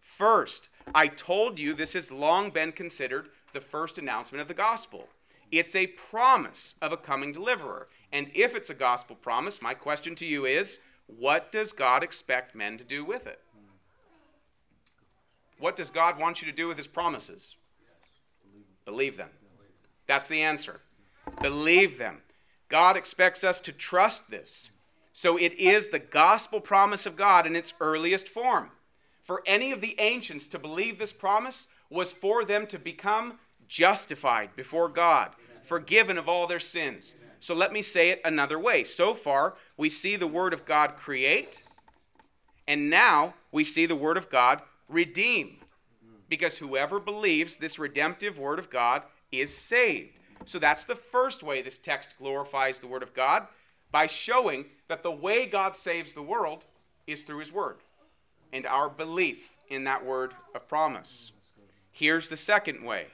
First, 0.00 0.68
I 0.94 1.08
told 1.08 1.58
you 1.58 1.74
this 1.74 1.92
has 1.94 2.10
long 2.10 2.50
been 2.50 2.72
considered 2.72 3.28
the 3.52 3.60
first 3.60 3.98
announcement 3.98 4.42
of 4.42 4.48
the 4.48 4.54
gospel. 4.54 5.08
It's 5.58 5.76
a 5.76 5.86
promise 5.86 6.74
of 6.82 6.90
a 6.90 6.96
coming 6.96 7.32
deliverer. 7.32 7.86
And 8.10 8.28
if 8.34 8.56
it's 8.56 8.70
a 8.70 8.74
gospel 8.74 9.14
promise, 9.14 9.62
my 9.62 9.72
question 9.72 10.16
to 10.16 10.26
you 10.26 10.46
is 10.46 10.80
what 11.06 11.52
does 11.52 11.72
God 11.72 12.02
expect 12.02 12.56
men 12.56 12.76
to 12.78 12.82
do 12.82 13.04
with 13.04 13.28
it? 13.28 13.38
What 15.60 15.76
does 15.76 15.90
God 15.90 16.18
want 16.18 16.42
you 16.42 16.50
to 16.50 16.56
do 16.56 16.66
with 16.66 16.76
his 16.76 16.88
promises? 16.88 17.54
Believe 18.84 19.16
them. 19.16 19.30
That's 20.08 20.26
the 20.26 20.42
answer. 20.42 20.80
Believe 21.40 21.98
them. 21.98 22.22
God 22.68 22.96
expects 22.96 23.44
us 23.44 23.60
to 23.60 23.72
trust 23.72 24.28
this. 24.28 24.72
So 25.12 25.36
it 25.36 25.52
is 25.52 25.88
the 25.88 26.00
gospel 26.00 26.60
promise 26.60 27.06
of 27.06 27.14
God 27.14 27.46
in 27.46 27.54
its 27.54 27.72
earliest 27.80 28.28
form. 28.28 28.70
For 29.22 29.40
any 29.46 29.70
of 29.70 29.80
the 29.80 29.94
ancients 30.00 30.48
to 30.48 30.58
believe 30.58 30.98
this 30.98 31.12
promise 31.12 31.68
was 31.88 32.10
for 32.10 32.44
them 32.44 32.66
to 32.66 32.78
become 32.78 33.38
justified 33.68 34.50
before 34.56 34.88
God, 34.88 35.30
forgiven 35.66 36.18
of 36.18 36.28
all 36.28 36.46
their 36.46 36.60
sins. 36.60 37.16
So 37.40 37.54
let 37.54 37.72
me 37.72 37.82
say 37.82 38.10
it 38.10 38.20
another 38.24 38.58
way. 38.58 38.84
So 38.84 39.14
far, 39.14 39.54
we 39.76 39.90
see 39.90 40.16
the 40.16 40.26
Word 40.26 40.52
of 40.52 40.64
God 40.64 40.96
create, 40.96 41.62
and 42.66 42.88
now 42.88 43.34
we 43.52 43.64
see 43.64 43.86
the 43.86 43.96
Word 43.96 44.16
of 44.16 44.30
God 44.30 44.62
redeem. 44.88 45.56
Because 46.28 46.56
whoever 46.56 46.98
believes 46.98 47.56
this 47.56 47.78
redemptive 47.78 48.38
word 48.38 48.58
of 48.58 48.70
God 48.70 49.02
is 49.30 49.54
saved. 49.54 50.18
So 50.46 50.58
that's 50.58 50.84
the 50.84 50.96
first 50.96 51.42
way 51.42 51.62
this 51.62 51.78
text 51.78 52.08
glorifies 52.18 52.80
the 52.80 52.86
word 52.86 53.02
of 53.02 53.14
God 53.14 53.46
by 53.92 54.06
showing 54.06 54.64
that 54.88 55.02
the 55.02 55.10
way 55.10 55.46
God 55.46 55.76
saves 55.76 56.14
the 56.14 56.22
world 56.22 56.64
is 57.06 57.22
through 57.22 57.38
his 57.38 57.52
word 57.52 57.76
and 58.52 58.66
our 58.66 58.88
belief 58.88 59.50
in 59.68 59.84
that 59.84 60.04
word 60.04 60.34
of 60.54 60.66
promise. 60.68 61.32
Here's 61.92 62.28
the 62.28 62.36
second 62.36 62.82
way. 62.84 63.06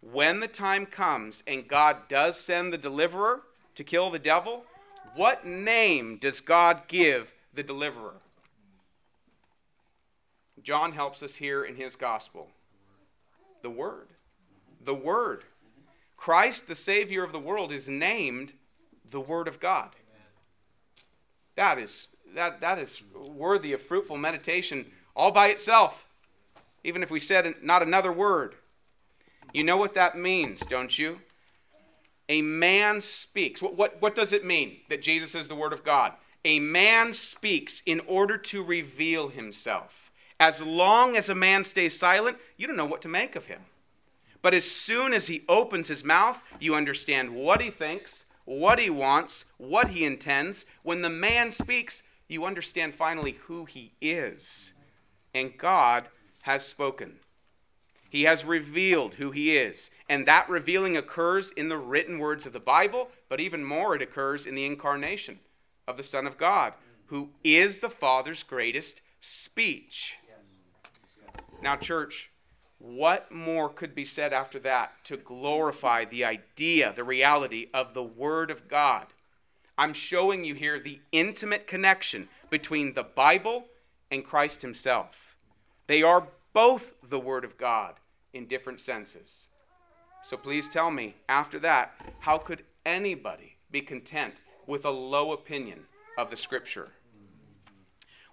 When 0.00 0.40
the 0.40 0.48
time 0.48 0.86
comes 0.86 1.42
and 1.46 1.66
God 1.66 2.08
does 2.08 2.38
send 2.38 2.72
the 2.72 2.78
deliverer 2.78 3.42
to 3.74 3.84
kill 3.84 4.10
the 4.10 4.18
devil, 4.18 4.64
what 5.14 5.46
name 5.46 6.18
does 6.18 6.40
God 6.40 6.82
give 6.88 7.32
the 7.54 7.62
deliverer? 7.62 8.14
John 10.62 10.92
helps 10.92 11.22
us 11.22 11.34
here 11.34 11.64
in 11.64 11.76
his 11.76 11.96
gospel. 11.96 12.48
The 13.62 13.70
Word. 13.70 14.08
The 14.84 14.94
Word. 14.94 15.44
Christ, 16.16 16.66
the 16.68 16.74
Savior 16.74 17.24
of 17.24 17.32
the 17.32 17.38
world, 17.38 17.72
is 17.72 17.88
named 17.88 18.52
the 19.10 19.20
Word 19.20 19.48
of 19.48 19.60
God. 19.60 19.90
That 21.56 21.78
is, 21.78 22.06
that, 22.34 22.60
that 22.60 22.78
is 22.78 23.02
worthy 23.14 23.72
of 23.72 23.82
fruitful 23.82 24.16
meditation 24.16 24.86
all 25.16 25.32
by 25.32 25.48
itself, 25.48 26.06
even 26.84 27.02
if 27.02 27.10
we 27.10 27.18
said 27.18 27.52
not 27.62 27.82
another 27.82 28.12
word. 28.12 28.54
You 29.52 29.64
know 29.64 29.76
what 29.76 29.94
that 29.94 30.16
means, 30.16 30.60
don't 30.68 30.96
you? 30.96 31.18
A 32.28 32.42
man 32.42 33.00
speaks. 33.00 33.62
What, 33.62 33.76
what, 33.76 34.00
what 34.02 34.14
does 34.14 34.32
it 34.32 34.44
mean 34.44 34.78
that 34.88 35.02
Jesus 35.02 35.34
is 35.34 35.48
the 35.48 35.54
Word 35.54 35.72
of 35.72 35.84
God? 35.84 36.12
A 36.44 36.60
man 36.60 37.12
speaks 37.12 37.82
in 37.86 38.00
order 38.06 38.36
to 38.36 38.62
reveal 38.62 39.28
himself. 39.28 40.10
As 40.38 40.62
long 40.62 41.16
as 41.16 41.28
a 41.28 41.34
man 41.34 41.64
stays 41.64 41.98
silent, 41.98 42.38
you 42.56 42.66
don't 42.66 42.76
know 42.76 42.84
what 42.84 43.02
to 43.02 43.08
make 43.08 43.34
of 43.34 43.46
him. 43.46 43.60
But 44.40 44.54
as 44.54 44.70
soon 44.70 45.12
as 45.12 45.26
he 45.26 45.44
opens 45.48 45.88
his 45.88 46.04
mouth, 46.04 46.38
you 46.60 46.74
understand 46.74 47.34
what 47.34 47.60
he 47.60 47.70
thinks, 47.70 48.24
what 48.44 48.78
he 48.78 48.88
wants, 48.88 49.46
what 49.56 49.88
he 49.88 50.04
intends. 50.04 50.64
When 50.82 51.02
the 51.02 51.10
man 51.10 51.50
speaks, 51.50 52.02
you 52.28 52.44
understand 52.44 52.94
finally 52.94 53.32
who 53.32 53.64
he 53.64 53.92
is. 54.00 54.72
And 55.34 55.58
God 55.58 56.08
has 56.42 56.64
spoken. 56.64 57.16
He 58.08 58.22
has 58.24 58.44
revealed 58.44 59.14
who 59.14 59.30
he 59.30 59.56
is. 59.56 59.90
And 60.08 60.26
that 60.26 60.48
revealing 60.48 60.96
occurs 60.96 61.50
in 61.50 61.68
the 61.68 61.76
written 61.76 62.18
words 62.18 62.46
of 62.46 62.52
the 62.52 62.60
Bible, 62.60 63.10
but 63.28 63.40
even 63.40 63.64
more, 63.64 63.94
it 63.94 64.02
occurs 64.02 64.46
in 64.46 64.54
the 64.54 64.64
incarnation 64.64 65.38
of 65.86 65.96
the 65.96 66.02
Son 66.02 66.26
of 66.26 66.38
God, 66.38 66.72
who 67.06 67.30
is 67.44 67.78
the 67.78 67.90
Father's 67.90 68.42
greatest 68.42 69.02
speech. 69.20 70.14
Now, 71.62 71.76
church, 71.76 72.30
what 72.78 73.30
more 73.32 73.68
could 73.68 73.94
be 73.94 74.04
said 74.04 74.32
after 74.32 74.58
that 74.60 74.92
to 75.04 75.16
glorify 75.16 76.04
the 76.04 76.24
idea, 76.24 76.92
the 76.94 77.04
reality 77.04 77.68
of 77.74 77.92
the 77.92 78.02
Word 78.02 78.50
of 78.50 78.68
God? 78.68 79.06
I'm 79.76 79.92
showing 79.92 80.44
you 80.44 80.54
here 80.54 80.78
the 80.78 81.00
intimate 81.12 81.66
connection 81.66 82.28
between 82.50 82.94
the 82.94 83.02
Bible 83.02 83.66
and 84.10 84.24
Christ 84.24 84.62
Himself. 84.62 85.36
They 85.88 86.02
are 86.02 86.28
both 86.52 86.92
the 87.08 87.20
Word 87.20 87.44
of 87.44 87.56
God 87.56 87.94
in 88.32 88.46
different 88.46 88.80
senses. 88.80 89.46
So 90.22 90.36
please 90.36 90.68
tell 90.68 90.90
me, 90.90 91.14
after 91.28 91.58
that, 91.60 91.92
how 92.20 92.38
could 92.38 92.64
anybody 92.84 93.56
be 93.70 93.80
content 93.80 94.34
with 94.66 94.84
a 94.84 94.90
low 94.90 95.32
opinion 95.32 95.80
of 96.16 96.30
the 96.30 96.36
Scripture. 96.36 96.88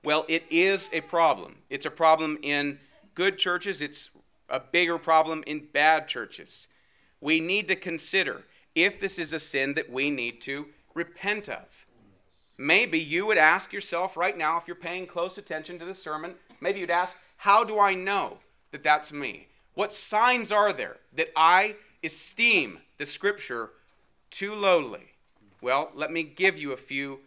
Well, 0.03 0.25
it 0.27 0.43
is 0.49 0.89
a 0.91 1.01
problem. 1.01 1.55
It's 1.69 1.85
a 1.85 1.91
problem 1.91 2.37
in 2.41 2.79
good 3.15 3.37
churches, 3.37 3.81
it's 3.81 4.09
a 4.49 4.59
bigger 4.59 4.97
problem 4.97 5.43
in 5.47 5.67
bad 5.73 6.07
churches. 6.07 6.67
We 7.21 7.39
need 7.39 7.67
to 7.69 7.75
consider 7.75 8.43
if 8.75 8.99
this 8.99 9.17
is 9.17 9.33
a 9.33 9.39
sin 9.39 9.73
that 9.75 9.89
we 9.89 10.11
need 10.11 10.41
to 10.41 10.65
repent 10.93 11.49
of. 11.49 11.65
Maybe 12.57 12.99
you 12.99 13.25
would 13.25 13.37
ask 13.37 13.73
yourself 13.73 14.15
right 14.15 14.37
now, 14.37 14.57
if 14.57 14.63
you're 14.67 14.75
paying 14.75 15.07
close 15.07 15.37
attention 15.37 15.79
to 15.79 15.85
the 15.85 15.95
sermon, 15.95 16.35
maybe 16.61 16.79
you'd 16.79 16.91
ask, 16.91 17.15
How 17.45 17.63
do 17.63 17.77
I 17.77 17.93
know 17.93 18.39
that 18.71 18.81
that's 18.81 19.13
me? 19.13 19.45
What 19.75 19.93
signs 19.93 20.51
are 20.51 20.73
there 20.73 20.97
that 21.13 21.29
I 21.35 21.75
esteem 22.03 22.79
the 22.97 23.05
scripture 23.05 23.69
too 24.31 24.55
lowly? 24.55 25.11
Well, 25.61 25.91
let 25.93 26.11
me 26.11 26.23
give 26.23 26.57
you 26.57 26.71
a 26.71 26.77
few 26.77 27.19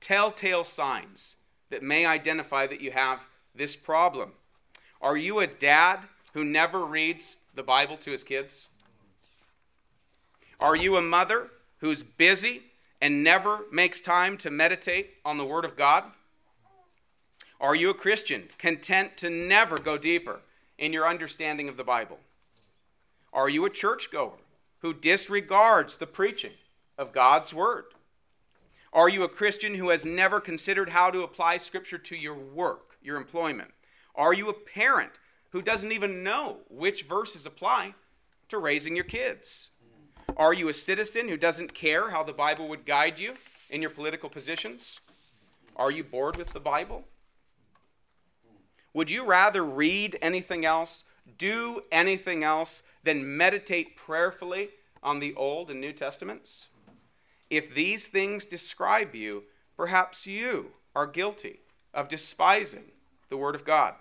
telltale 0.00 0.62
signs 0.62 1.34
that 1.70 1.82
may 1.82 2.06
identify 2.06 2.68
that 2.68 2.80
you 2.80 2.92
have 2.92 3.18
this 3.56 3.74
problem. 3.74 4.30
Are 5.02 5.16
you 5.16 5.40
a 5.40 5.48
dad 5.48 5.98
who 6.34 6.44
never 6.44 6.84
reads 6.84 7.38
the 7.56 7.64
Bible 7.64 7.96
to 7.96 8.12
his 8.12 8.22
kids? 8.22 8.68
Are 10.60 10.76
you 10.76 10.98
a 10.98 11.02
mother 11.02 11.50
who's 11.78 12.04
busy 12.04 12.62
and 13.00 13.24
never 13.24 13.62
makes 13.72 14.00
time 14.00 14.36
to 14.36 14.52
meditate 14.52 15.14
on 15.24 15.36
the 15.36 15.44
Word 15.44 15.64
of 15.64 15.74
God? 15.74 16.04
Are 17.64 17.74
you 17.74 17.88
a 17.88 17.94
Christian 17.94 18.50
content 18.58 19.16
to 19.16 19.30
never 19.30 19.78
go 19.78 19.96
deeper 19.96 20.42
in 20.76 20.92
your 20.92 21.08
understanding 21.08 21.66
of 21.70 21.78
the 21.78 21.82
Bible? 21.82 22.18
Are 23.32 23.48
you 23.48 23.64
a 23.64 23.70
churchgoer 23.70 24.36
who 24.80 24.92
disregards 24.92 25.96
the 25.96 26.06
preaching 26.06 26.52
of 26.98 27.10
God's 27.10 27.54
Word? 27.54 27.86
Are 28.92 29.08
you 29.08 29.22
a 29.22 29.30
Christian 29.30 29.74
who 29.76 29.88
has 29.88 30.04
never 30.04 30.42
considered 30.42 30.90
how 30.90 31.10
to 31.10 31.22
apply 31.22 31.56
Scripture 31.56 31.96
to 31.96 32.14
your 32.14 32.34
work, 32.34 32.98
your 33.02 33.16
employment? 33.16 33.70
Are 34.14 34.34
you 34.34 34.50
a 34.50 34.52
parent 34.52 35.12
who 35.48 35.62
doesn't 35.62 35.92
even 35.92 36.22
know 36.22 36.58
which 36.68 37.04
verses 37.04 37.46
apply 37.46 37.94
to 38.50 38.58
raising 38.58 38.94
your 38.94 39.06
kids? 39.06 39.70
Are 40.36 40.52
you 40.52 40.68
a 40.68 40.74
citizen 40.74 41.30
who 41.30 41.38
doesn't 41.38 41.72
care 41.72 42.10
how 42.10 42.24
the 42.24 42.34
Bible 42.34 42.68
would 42.68 42.84
guide 42.84 43.18
you 43.18 43.32
in 43.70 43.80
your 43.80 43.88
political 43.90 44.28
positions? 44.28 45.00
Are 45.76 45.90
you 45.90 46.04
bored 46.04 46.36
with 46.36 46.52
the 46.52 46.60
Bible? 46.60 47.06
Would 48.94 49.10
you 49.10 49.24
rather 49.24 49.64
read 49.64 50.16
anything 50.22 50.64
else, 50.64 51.04
do 51.36 51.82
anything 51.90 52.44
else, 52.44 52.82
than 53.02 53.36
meditate 53.36 53.96
prayerfully 53.96 54.70
on 55.02 55.18
the 55.18 55.34
Old 55.34 55.70
and 55.70 55.80
New 55.80 55.92
Testaments? 55.92 56.68
If 57.50 57.74
these 57.74 58.06
things 58.06 58.44
describe 58.44 59.14
you, 59.14 59.42
perhaps 59.76 60.26
you 60.26 60.70
are 60.94 61.06
guilty 61.06 61.60
of 61.92 62.08
despising 62.08 62.84
the 63.28 63.36
Word 63.36 63.56
of 63.56 63.64
God. 63.64 63.94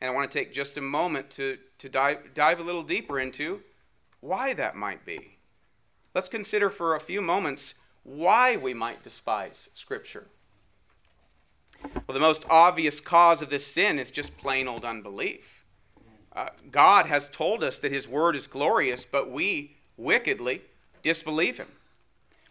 And 0.00 0.10
I 0.10 0.14
want 0.14 0.30
to 0.30 0.38
take 0.38 0.52
just 0.52 0.76
a 0.76 0.82
moment 0.82 1.30
to, 1.32 1.58
to 1.78 1.88
dive, 1.88 2.34
dive 2.34 2.58
a 2.58 2.64
little 2.64 2.82
deeper 2.82 3.20
into 3.20 3.60
why 4.20 4.52
that 4.54 4.74
might 4.74 5.06
be. 5.06 5.38
Let's 6.14 6.28
consider 6.28 6.70
for 6.70 6.96
a 6.96 7.00
few 7.00 7.22
moments 7.22 7.74
why 8.02 8.56
we 8.56 8.74
might 8.74 9.04
despise 9.04 9.68
Scripture. 9.74 10.26
Well, 11.82 12.14
the 12.14 12.20
most 12.20 12.44
obvious 12.50 13.00
cause 13.00 13.42
of 13.42 13.50
this 13.50 13.66
sin 13.66 13.98
is 13.98 14.10
just 14.10 14.36
plain 14.36 14.68
old 14.68 14.84
unbelief. 14.84 15.64
Uh, 16.34 16.50
God 16.70 17.06
has 17.06 17.28
told 17.30 17.64
us 17.64 17.78
that 17.78 17.92
His 17.92 18.06
Word 18.06 18.36
is 18.36 18.46
glorious, 18.46 19.04
but 19.04 19.30
we 19.30 19.76
wickedly 19.96 20.62
disbelieve 21.02 21.58
Him. 21.58 21.68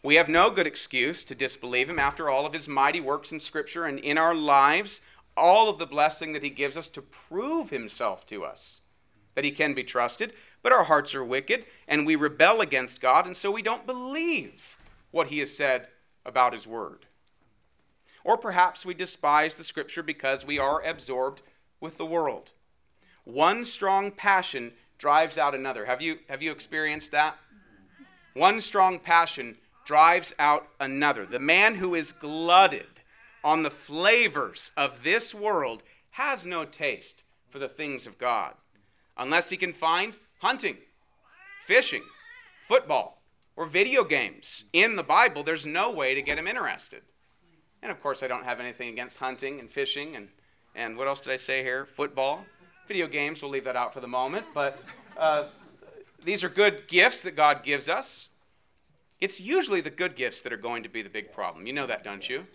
We 0.01 0.15
have 0.15 0.29
no 0.29 0.50
good 0.50 0.67
excuse 0.67 1.24
to 1.25 1.36
disbelieve 1.36 1.89
Him 1.89 2.00
after 2.00 2.29
all 2.29 2.45
of 2.45 2.53
His 2.53 2.67
mighty 2.67 3.01
works 3.01 3.31
in 3.31 3.39
Scripture 3.39 3.86
and 3.86 4.00
in 4.00 4.17
our 4.17 4.36
lives, 4.36 5.01
all 5.35 5.70
of 5.70 5.79
the 5.79 5.85
blessing 5.85 6.33
that 6.33 6.44
He 6.44 6.50
gives 6.50 6.77
us 6.77 6.87
to 6.89 7.01
prove 7.01 7.70
Himself 7.70 8.25
to 8.27 8.44
us, 8.44 8.81
that 9.35 9.46
He 9.46 9.51
can 9.51 9.74
be 9.74 9.83
trusted. 9.83 10.33
But 10.61 10.74
our 10.74 10.83
hearts 10.83 11.15
are 11.15 11.24
wicked, 11.24 11.65
and 11.87 12.05
we 12.05 12.15
rebel 12.15 12.61
against 12.61 13.01
God, 13.01 13.25
and 13.25 13.35
so 13.35 13.51
we 13.51 13.61
don't 13.61 13.85
believe 13.85 14.61
what 15.11 15.27
He 15.27 15.39
has 15.39 15.55
said 15.55 15.87
about 16.25 16.53
His 16.53 16.68
Word. 16.68 17.05
Or 18.24 18.38
perhaps 18.38 18.86
we 18.86 18.94
despise 18.94 19.55
the 19.55 19.64
Scripture 19.64 20.03
because 20.03 20.46
we 20.46 20.60
are 20.60 20.84
absorbed 20.84 21.42
with 21.79 21.98
the 21.98 22.05
world. 22.05 22.51
One 23.24 23.66
strong 23.66 24.12
passion 24.12 24.74
drives 24.98 25.38
out 25.38 25.55
another. 25.55 25.86
Have 25.86 26.01
you, 26.01 26.20
have 26.29 26.42
you 26.42 26.51
experienced 26.51 27.12
that? 27.12 27.38
One 28.34 28.62
strong 28.62 29.00
passion 29.00 29.58
drives 29.86 30.34
out 30.40 30.68
another. 30.79 31.25
The 31.25 31.40
man 31.40 31.75
who 31.75 31.96
is 31.96 32.12
glutted 32.12 32.86
on 33.44 33.64
the 33.64 33.72
flavors 33.72 34.72
of 34.77 35.03
this 35.03 35.34
world 35.34 35.84
has 36.12 36.46
no 36.46 36.66
taste 36.66 37.24
for 37.50 37.60
the 37.60 37.70
things 37.70 38.05
of 38.05 38.18
God 38.18 38.53
unless 39.18 39.50
he 39.50 39.58
can 39.58 39.74
find 39.74 40.18
hunting, 40.40 40.77
fishing, 41.66 42.03
football, 42.68 43.22
or 43.55 43.66
video 43.66 44.03
games 44.03 44.64
in 44.74 44.96
the 44.96 45.03
Bible. 45.03 45.44
There's 45.44 45.66
no 45.66 45.92
way 45.92 46.16
to 46.16 46.22
get 46.22 46.38
him 46.38 46.48
interested. 46.48 47.01
And 47.81 47.92
of 47.92 48.01
course, 48.01 48.24
I 48.24 48.27
don't 48.27 48.44
have 48.44 48.59
anything 48.59 48.89
against 48.89 49.18
hunting 49.18 49.59
and 49.59 49.70
fishing 49.70 50.15
and, 50.15 50.27
and 50.75 50.98
what 50.98 51.07
else 51.07 51.20
did 51.22 51.33
I 51.33 51.37
say 51.37 51.63
here? 51.63 51.85
Football. 51.85 52.46
Video 52.87 53.07
games, 53.07 53.42
we'll 53.42 53.51
leave 53.51 53.65
that 53.65 53.75
out 53.75 53.94
for 53.94 54.00
the 54.00 54.07
moment. 54.07 54.46
But 54.53 54.79
uh, 55.18 55.46
these 56.24 56.44
are 56.44 56.50
good 56.50 56.87
gifts 56.87 57.22
that 57.24 57.35
God 57.35 57.63
gives 57.63 57.87
us. 57.87 58.29
It's 59.22 59.39
usually 59.39 59.81
the 59.81 59.89
good 59.89 60.15
gifts 60.15 60.42
that 60.42 60.53
are 60.53 60.57
going 60.57 60.83
to 60.83 60.89
be 60.89 61.01
the 61.01 61.09
big 61.09 61.31
problem. 61.33 61.68
You 61.68 61.74
know 61.74 61.87
that, 61.87 62.03
don't 62.03 62.27
you? 62.27 62.46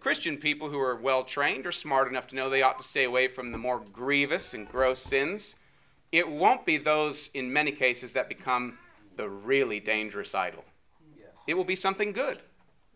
Christian 0.00 0.36
people 0.36 0.68
who 0.68 0.80
are 0.80 0.96
well 0.96 1.22
trained 1.22 1.64
are 1.64 1.72
smart 1.72 2.08
enough 2.08 2.26
to 2.28 2.34
know 2.34 2.50
they 2.50 2.62
ought 2.62 2.78
to 2.78 2.84
stay 2.84 3.04
away 3.04 3.28
from 3.28 3.52
the 3.52 3.58
more 3.58 3.78
grievous 3.92 4.52
and 4.52 4.68
gross 4.68 5.00
sins. 5.00 5.54
It 6.10 6.28
won't 6.28 6.66
be 6.66 6.76
those, 6.76 7.30
in 7.34 7.52
many 7.52 7.70
cases, 7.70 8.12
that 8.14 8.28
become 8.28 8.78
the 9.16 9.28
really 9.28 9.78
dangerous 9.78 10.34
idol. 10.34 10.64
It 11.46 11.54
will 11.54 11.64
be 11.64 11.76
something 11.76 12.12
good, 12.12 12.40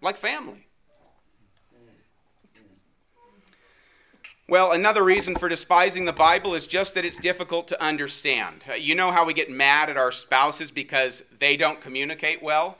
like 0.02 0.16
family. 0.16 0.65
Well, 4.48 4.70
another 4.70 5.02
reason 5.02 5.34
for 5.34 5.48
despising 5.48 6.04
the 6.04 6.12
Bible 6.12 6.54
is 6.54 6.68
just 6.68 6.94
that 6.94 7.04
it's 7.04 7.18
difficult 7.18 7.66
to 7.66 7.82
understand. 7.82 8.62
Uh, 8.70 8.74
you 8.74 8.94
know 8.94 9.10
how 9.10 9.24
we 9.24 9.34
get 9.34 9.50
mad 9.50 9.90
at 9.90 9.96
our 9.96 10.12
spouses 10.12 10.70
because 10.70 11.24
they 11.40 11.56
don't 11.56 11.80
communicate 11.80 12.40
well? 12.40 12.78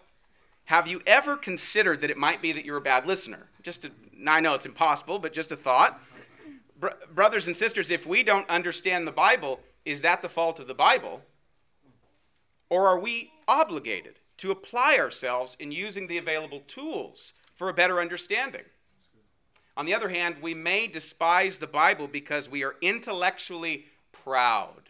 Have 0.66 0.86
you 0.86 1.02
ever 1.08 1.36
considered 1.36 2.02
that 2.02 2.10
it 2.10 2.16
might 2.16 2.40
be 2.40 2.52
that 2.52 2.64
you're 2.64 2.76
a 2.76 2.80
bad 2.80 3.04
listener? 3.04 3.48
Just 3.64 3.84
a, 3.84 3.90
I 4.28 4.38
know 4.38 4.54
it's 4.54 4.64
impossible, 4.64 5.18
but 5.18 5.32
just 5.32 5.50
a 5.50 5.56
thought. 5.56 6.00
Br- 6.78 6.88
brothers 7.12 7.48
and 7.48 7.56
sisters, 7.56 7.90
if 7.90 8.06
we 8.06 8.22
don't 8.22 8.48
understand 8.48 9.04
the 9.04 9.12
Bible, 9.12 9.58
is 9.84 10.02
that 10.02 10.22
the 10.22 10.28
fault 10.28 10.60
of 10.60 10.68
the 10.68 10.74
Bible? 10.74 11.20
Or 12.70 12.86
are 12.86 13.00
we 13.00 13.32
obligated 13.48 14.20
to 14.38 14.52
apply 14.52 14.98
ourselves 14.98 15.56
in 15.58 15.72
using 15.72 16.06
the 16.06 16.18
available 16.18 16.62
tools 16.68 17.32
for 17.56 17.68
a 17.68 17.74
better 17.74 18.00
understanding? 18.00 18.62
On 19.76 19.84
the 19.84 19.94
other 19.94 20.08
hand, 20.08 20.36
we 20.40 20.54
may 20.54 20.86
despise 20.86 21.58
the 21.58 21.66
Bible 21.66 22.08
because 22.08 22.48
we 22.48 22.64
are 22.64 22.76
intellectually 22.80 23.84
proud. 24.12 24.88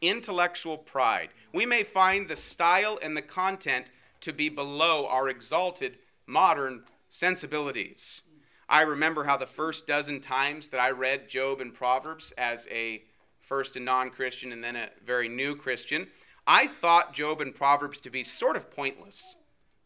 Intellectual 0.00 0.76
pride. 0.76 1.28
We 1.52 1.66
may 1.66 1.84
find 1.84 2.28
the 2.28 2.34
style 2.34 2.98
and 3.00 3.16
the 3.16 3.22
content 3.22 3.90
to 4.22 4.32
be 4.32 4.48
below 4.48 5.06
our 5.06 5.28
exalted 5.28 5.98
modern 6.26 6.82
sensibilities. 7.10 8.22
I 8.68 8.80
remember 8.80 9.22
how 9.22 9.36
the 9.36 9.46
first 9.46 9.86
dozen 9.86 10.20
times 10.20 10.68
that 10.68 10.80
I 10.80 10.90
read 10.90 11.28
Job 11.28 11.60
and 11.60 11.72
Proverbs 11.72 12.32
as 12.36 12.66
a 12.70 13.02
first 13.40 13.76
a 13.76 13.80
non 13.80 14.10
Christian 14.10 14.50
and 14.50 14.64
then 14.64 14.74
a 14.74 14.88
very 15.04 15.28
new 15.28 15.54
Christian, 15.54 16.08
I 16.46 16.66
thought 16.66 17.14
Job 17.14 17.40
and 17.40 17.54
Proverbs 17.54 18.00
to 18.00 18.10
be 18.10 18.24
sort 18.24 18.56
of 18.56 18.70
pointless, 18.70 19.36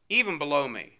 even 0.08 0.38
below 0.38 0.68
me 0.68 0.98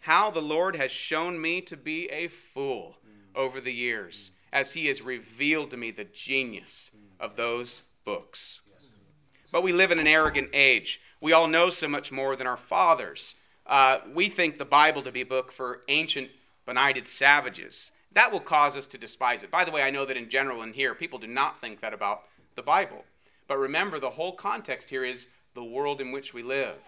how 0.00 0.30
the 0.30 0.42
Lord 0.42 0.76
has 0.76 0.90
shown 0.90 1.40
me 1.40 1.60
to 1.62 1.76
be 1.76 2.08
a 2.10 2.28
fool 2.28 2.96
mm. 3.06 3.38
over 3.38 3.60
the 3.60 3.72
years 3.72 4.30
mm. 4.32 4.58
as 4.58 4.72
He 4.72 4.86
has 4.86 5.02
revealed 5.02 5.70
to 5.70 5.76
me 5.76 5.90
the 5.90 6.04
genius 6.04 6.90
mm. 6.94 7.24
of 7.24 7.36
those 7.36 7.82
books. 8.04 8.60
But 9.52 9.62
we 9.62 9.72
live 9.72 9.90
in 9.90 9.98
an 9.98 10.06
arrogant 10.06 10.50
age. 10.52 11.00
We 11.20 11.32
all 11.32 11.48
know 11.48 11.70
so 11.70 11.88
much 11.88 12.12
more 12.12 12.36
than 12.36 12.46
our 12.46 12.56
fathers. 12.56 13.34
Uh, 13.66 13.98
we 14.14 14.28
think 14.28 14.58
the 14.58 14.64
Bible 14.64 15.02
to 15.02 15.12
be 15.12 15.20
a 15.22 15.26
book 15.26 15.52
for 15.52 15.82
ancient, 15.88 16.30
benighted 16.66 17.06
savages. 17.06 17.90
That 18.12 18.32
will 18.32 18.40
cause 18.40 18.76
us 18.76 18.86
to 18.86 18.98
despise 18.98 19.42
it. 19.42 19.50
By 19.50 19.64
the 19.64 19.70
way, 19.70 19.82
I 19.82 19.90
know 19.90 20.04
that 20.06 20.16
in 20.16 20.28
general 20.28 20.62
in 20.62 20.72
here, 20.72 20.94
people 20.94 21.18
do 21.18 21.26
not 21.26 21.60
think 21.60 21.80
that 21.80 21.94
about 21.94 22.22
the 22.56 22.62
Bible. 22.62 23.04
But 23.48 23.58
remember, 23.58 23.98
the 23.98 24.10
whole 24.10 24.32
context 24.32 24.88
here 24.88 25.04
is 25.04 25.26
the 25.54 25.64
world 25.64 26.00
in 26.00 26.12
which 26.12 26.32
we 26.32 26.42
live. 26.42 26.78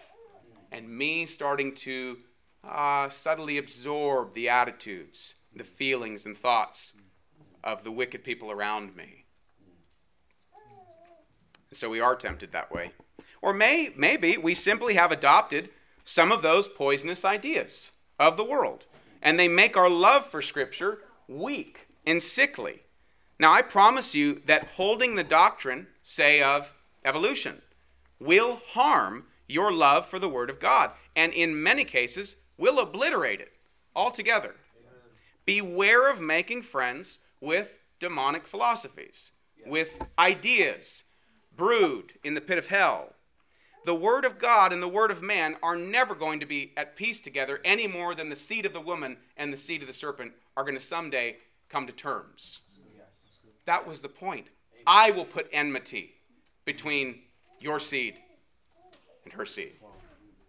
And 0.71 0.89
me 0.89 1.27
starting 1.27 1.75
to 1.77 2.17
uh, 2.69 3.09
subtly 3.09 3.59
absorb 3.59 4.35
the 4.35 4.49
attitudes, 4.49 5.35
the 5.55 5.65
feelings, 5.65 6.27
and 6.27 6.37
thoughts 6.37 6.93
of 7.63 7.85
the 7.85 7.91
wicked 7.93 8.25
people 8.25 8.51
around 8.51 8.97
me. 8.97 9.25
So 11.73 11.89
we 11.89 12.01
are 12.01 12.17
tempted 12.17 12.53
that 12.53 12.71
way. 12.73 12.93
Or 13.41 13.53
may, 13.53 13.93
maybe 13.97 14.37
we 14.37 14.55
simply 14.55 14.95
have 14.95 15.11
adopted 15.11 15.71
some 16.05 16.31
of 16.31 16.43
those 16.43 16.69
poisonous 16.69 17.25
ideas 17.25 17.91
of 18.19 18.37
the 18.37 18.45
world. 18.45 18.85
and 19.23 19.39
they 19.39 19.49
make 19.49 19.77
our 19.77 19.89
love 19.89 20.27
for 20.27 20.43
Scripture 20.43 20.99
weak 21.29 21.87
and 22.05 22.23
sickly. 22.23 22.83
Now, 23.39 23.53
I 23.53 23.63
promise 23.63 24.15
you 24.15 24.43
that 24.47 24.67
holding 24.75 25.15
the 25.15 25.25
doctrine, 25.25 25.87
say, 26.05 26.43
of 26.43 26.73
evolution, 27.05 27.63
will 28.21 28.61
harm 28.73 29.27
your 29.49 29.73
love 29.73 30.07
for 30.07 30.19
the 30.19 30.29
Word 30.29 30.51
of 30.51 30.61
God, 30.61 30.91
and 31.15 31.33
in 31.33 31.63
many 31.63 31.85
cases, 31.85 32.37
will 32.59 32.79
obliterate 32.79 33.41
it 33.41 33.53
altogether. 33.95 34.55
Beware 35.45 36.11
of 36.11 36.21
making 36.21 36.63
friends 36.63 37.19
with 37.41 37.69
demonic 37.99 38.47
philosophies, 38.47 39.33
with 39.67 39.89
ideas 40.19 41.03
brewed 41.57 42.13
in 42.25 42.35
the 42.35 42.41
pit 42.41 42.59
of 42.59 42.67
hell. 42.67 43.13
The 43.85 43.95
Word 43.95 44.25
of 44.25 44.39
God 44.39 44.73
and 44.73 44.81
the 44.81 44.89
Word 44.89 45.11
of 45.11 45.23
man 45.23 45.57
are 45.63 45.77
never 45.77 46.15
going 46.15 46.39
to 46.41 46.47
be 46.47 46.73
at 46.77 46.95
peace 46.97 47.21
together 47.21 47.61
any 47.65 47.89
more 47.89 48.15
than 48.15 48.29
the 48.29 48.37
seed 48.37 48.65
of 48.65 48.73
the 48.73 48.81
woman 48.81 49.17
and 49.37 49.53
the 49.53 49.57
seed 49.57 49.83
of 49.83 49.89
the 49.89 49.95
serpent 49.95 50.33
are 50.57 50.63
going 50.63 50.77
to 50.77 50.81
someday 50.81 51.37
come 51.69 51.87
to 51.87 51.93
terms. 51.93 52.61
That 53.65 53.87
was 53.87 54.01
the 54.01 54.09
point. 54.09 54.47
I 54.87 55.11
will 55.11 55.25
put 55.25 55.49
enmity 55.53 56.13
between 56.65 57.21
your 57.61 57.81
seed 57.81 58.19
and 59.25 59.33
her 59.33 59.47
seed. 59.47 59.73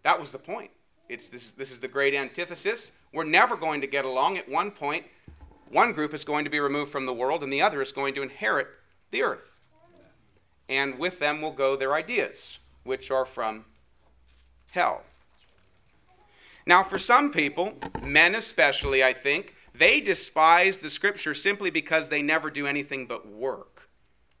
That 0.02 0.20
was 0.20 0.30
the 0.30 0.38
point. 0.38 0.70
It's 1.08 1.28
this, 1.28 1.50
this 1.52 1.70
is 1.70 1.80
the 1.80 1.88
great 1.88 2.14
antithesis. 2.14 2.90
We're 3.12 3.24
never 3.24 3.56
going 3.56 3.80
to 3.82 3.86
get 3.86 4.04
along. 4.04 4.38
At 4.38 4.48
one 4.48 4.70
point, 4.70 5.04
one 5.70 5.92
group 5.92 6.14
is 6.14 6.24
going 6.24 6.44
to 6.44 6.50
be 6.50 6.60
removed 6.60 6.90
from 6.90 7.06
the 7.06 7.12
world, 7.12 7.42
and 7.42 7.52
the 7.52 7.62
other 7.62 7.82
is 7.82 7.92
going 7.92 8.14
to 8.14 8.22
inherit 8.22 8.68
the 9.10 9.22
earth. 9.22 9.50
And 10.68 10.98
with 10.98 11.18
them 11.18 11.42
will 11.42 11.52
go 11.52 11.76
their 11.76 11.94
ideas, 11.94 12.58
which 12.84 13.10
are 13.10 13.26
from 13.26 13.66
hell. 14.70 15.02
Now, 16.66 16.82
for 16.82 16.98
some 16.98 17.30
people, 17.30 17.74
men 18.02 18.34
especially, 18.34 19.04
I 19.04 19.12
think, 19.12 19.54
they 19.74 20.00
despise 20.00 20.78
the 20.78 20.88
scripture 20.88 21.34
simply 21.34 21.68
because 21.68 22.08
they 22.08 22.22
never 22.22 22.50
do 22.50 22.66
anything 22.66 23.06
but 23.06 23.28
work. 23.28 23.88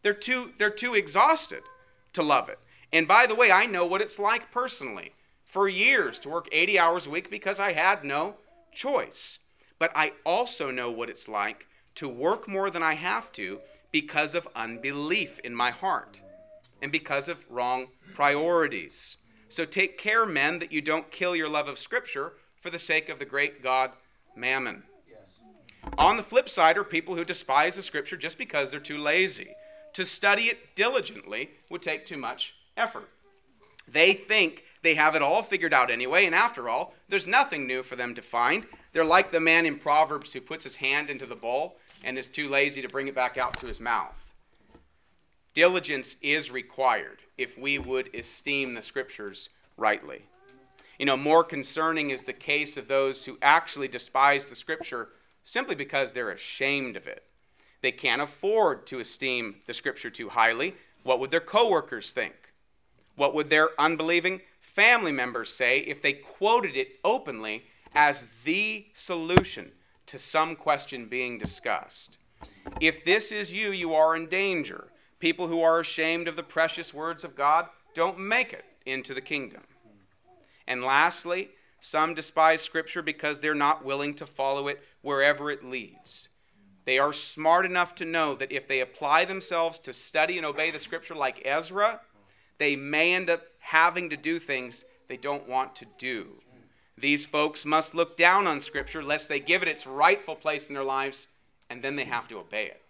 They're 0.02 0.14
too, 0.14 0.52
they're 0.58 0.70
too 0.70 0.94
exhausted 0.94 1.62
to 2.14 2.22
love 2.22 2.48
it. 2.48 2.58
And 2.92 3.06
by 3.06 3.26
the 3.26 3.34
way, 3.34 3.50
I 3.50 3.66
know 3.66 3.84
what 3.84 4.00
it's 4.00 4.18
like 4.18 4.50
personally 4.50 5.12
for 5.54 5.68
years 5.68 6.18
to 6.18 6.28
work 6.28 6.48
80 6.50 6.80
hours 6.80 7.06
a 7.06 7.10
week 7.10 7.30
because 7.30 7.60
I 7.60 7.72
had 7.72 8.02
no 8.02 8.34
choice. 8.72 9.38
But 9.78 9.92
I 9.94 10.12
also 10.24 10.72
know 10.72 10.90
what 10.90 11.08
it's 11.08 11.28
like 11.28 11.66
to 11.94 12.08
work 12.08 12.48
more 12.48 12.70
than 12.70 12.82
I 12.82 12.94
have 12.94 13.30
to 13.34 13.60
because 13.92 14.34
of 14.34 14.48
unbelief 14.56 15.38
in 15.44 15.54
my 15.54 15.70
heart 15.70 16.20
and 16.82 16.90
because 16.90 17.28
of 17.28 17.38
wrong 17.48 17.86
priorities. 18.14 19.16
So 19.48 19.64
take 19.64 19.96
care, 19.96 20.26
men, 20.26 20.58
that 20.58 20.72
you 20.72 20.80
don't 20.80 21.12
kill 21.12 21.36
your 21.36 21.48
love 21.48 21.68
of 21.68 21.78
Scripture 21.78 22.32
for 22.60 22.70
the 22.70 22.78
sake 22.80 23.08
of 23.08 23.20
the 23.20 23.24
great 23.24 23.62
God 23.62 23.92
Mammon. 24.34 24.82
Yes. 25.08 25.20
On 25.98 26.16
the 26.16 26.24
flip 26.24 26.48
side 26.48 26.76
are 26.76 26.82
people 26.82 27.14
who 27.14 27.24
despise 27.24 27.76
the 27.76 27.82
Scripture 27.84 28.16
just 28.16 28.38
because 28.38 28.72
they're 28.72 28.80
too 28.80 28.98
lazy. 28.98 29.54
To 29.92 30.04
study 30.04 30.46
it 30.46 30.74
diligently 30.74 31.50
would 31.70 31.82
take 31.82 32.06
too 32.06 32.18
much 32.18 32.54
effort. 32.76 33.08
They 33.86 34.14
think 34.14 34.63
they 34.84 34.94
have 34.94 35.16
it 35.16 35.22
all 35.22 35.42
figured 35.42 35.72
out 35.72 35.90
anyway, 35.90 36.26
and 36.26 36.34
after 36.34 36.68
all, 36.68 36.94
there's 37.08 37.26
nothing 37.26 37.66
new 37.66 37.82
for 37.82 37.96
them 37.96 38.14
to 38.14 38.20
find. 38.20 38.66
They're 38.92 39.04
like 39.04 39.32
the 39.32 39.40
man 39.40 39.64
in 39.64 39.78
Proverbs 39.78 40.32
who 40.32 40.42
puts 40.42 40.62
his 40.62 40.76
hand 40.76 41.08
into 41.08 41.24
the 41.24 41.34
bowl 41.34 41.76
and 42.04 42.18
is 42.18 42.28
too 42.28 42.48
lazy 42.48 42.82
to 42.82 42.88
bring 42.88 43.08
it 43.08 43.14
back 43.14 43.38
out 43.38 43.58
to 43.60 43.66
his 43.66 43.80
mouth. 43.80 44.14
Diligence 45.54 46.16
is 46.20 46.50
required 46.50 47.20
if 47.38 47.56
we 47.56 47.78
would 47.78 48.14
esteem 48.14 48.74
the 48.74 48.82
scriptures 48.82 49.48
rightly. 49.78 50.22
You 50.98 51.06
know, 51.06 51.16
more 51.16 51.44
concerning 51.44 52.10
is 52.10 52.24
the 52.24 52.34
case 52.34 52.76
of 52.76 52.86
those 52.86 53.24
who 53.24 53.38
actually 53.40 53.88
despise 53.88 54.46
the 54.46 54.54
scripture 54.54 55.08
simply 55.44 55.74
because 55.74 56.12
they're 56.12 56.30
ashamed 56.30 56.96
of 56.96 57.06
it. 57.06 57.22
They 57.80 57.92
can't 57.92 58.20
afford 58.20 58.86
to 58.88 59.00
esteem 59.00 59.56
the 59.66 59.72
scripture 59.74 60.10
too 60.10 60.28
highly. 60.28 60.74
What 61.04 61.20
would 61.20 61.30
their 61.30 61.40
coworkers 61.40 62.12
think? 62.12 62.34
What 63.16 63.34
would 63.34 63.48
their 63.48 63.70
unbelieving 63.80 64.40
family 64.74 65.12
members 65.12 65.52
say 65.52 65.78
if 65.80 66.02
they 66.02 66.12
quoted 66.12 66.76
it 66.76 66.98
openly 67.04 67.64
as 67.94 68.24
the 68.44 68.86
solution 68.94 69.72
to 70.06 70.18
some 70.18 70.56
question 70.56 71.06
being 71.06 71.38
discussed? 71.38 72.18
If 72.80 73.04
this 73.04 73.32
is 73.32 73.52
you, 73.52 73.70
you 73.70 73.94
are 73.94 74.16
in 74.16 74.26
danger. 74.26 74.88
People 75.18 75.48
who 75.48 75.62
are 75.62 75.80
ashamed 75.80 76.28
of 76.28 76.36
the 76.36 76.42
precious 76.42 76.92
words 76.92 77.24
of 77.24 77.36
God 77.36 77.66
don't 77.94 78.18
make 78.18 78.52
it 78.52 78.64
into 78.84 79.14
the 79.14 79.20
kingdom. 79.20 79.62
And 80.66 80.82
lastly, 80.82 81.50
some 81.80 82.14
despise 82.14 82.62
Scripture 82.62 83.02
because 83.02 83.40
they're 83.40 83.54
not 83.54 83.84
willing 83.84 84.14
to 84.14 84.26
follow 84.26 84.68
it 84.68 84.82
wherever 85.02 85.50
it 85.50 85.64
leads. 85.64 86.28
They 86.84 86.98
are 86.98 87.12
smart 87.12 87.64
enough 87.64 87.94
to 87.96 88.04
know 88.04 88.34
that 88.36 88.52
if 88.52 88.68
they 88.68 88.80
apply 88.80 89.24
themselves 89.24 89.78
to 89.80 89.92
study 89.92 90.36
and 90.36 90.46
obey 90.46 90.70
the 90.70 90.78
Scripture 90.78 91.14
like 91.14 91.42
Ezra, 91.44 92.00
they 92.58 92.76
may 92.76 93.14
end 93.14 93.30
up 93.30 93.42
having 93.64 94.10
to 94.10 94.16
do 94.16 94.38
things 94.38 94.84
they 95.08 95.16
don't 95.16 95.48
want 95.48 95.74
to 95.74 95.86
do. 95.98 96.26
These 96.98 97.24
folks 97.24 97.64
must 97.64 97.94
look 97.94 98.16
down 98.16 98.46
on 98.46 98.60
Scripture 98.60 99.02
lest 99.02 99.28
they 99.28 99.40
give 99.40 99.62
it 99.62 99.68
its 99.68 99.86
rightful 99.86 100.36
place 100.36 100.68
in 100.68 100.74
their 100.74 100.84
lives, 100.84 101.26
and 101.70 101.82
then 101.82 101.96
they 101.96 102.04
have 102.04 102.28
to 102.28 102.38
obey 102.38 102.66
it. 102.66 102.80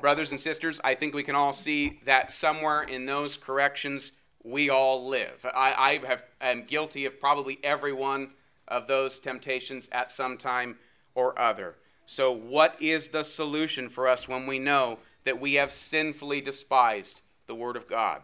Brothers 0.00 0.30
and 0.30 0.40
sisters, 0.40 0.80
I 0.84 0.94
think 0.94 1.14
we 1.14 1.24
can 1.24 1.34
all 1.34 1.52
see 1.52 2.00
that 2.04 2.30
somewhere 2.30 2.82
in 2.82 3.06
those 3.06 3.36
corrections 3.36 4.12
we 4.44 4.70
all 4.70 5.08
live. 5.08 5.44
I, 5.54 5.74
I 5.76 6.06
have, 6.06 6.22
am 6.40 6.64
guilty 6.64 7.06
of 7.06 7.18
probably 7.18 7.58
every 7.64 7.92
one 7.92 8.30
of 8.68 8.86
those 8.86 9.18
temptations 9.18 9.88
at 9.90 10.12
some 10.12 10.38
time 10.38 10.78
or 11.14 11.36
other. 11.38 11.74
So, 12.06 12.30
what 12.30 12.76
is 12.80 13.08
the 13.08 13.24
solution 13.24 13.88
for 13.88 14.06
us 14.06 14.28
when 14.28 14.46
we 14.46 14.60
know 14.60 14.98
that 15.24 15.40
we 15.40 15.54
have 15.54 15.72
sinfully 15.72 16.40
despised 16.40 17.22
the 17.46 17.54
Word 17.54 17.76
of 17.76 17.88
God. 17.88 18.22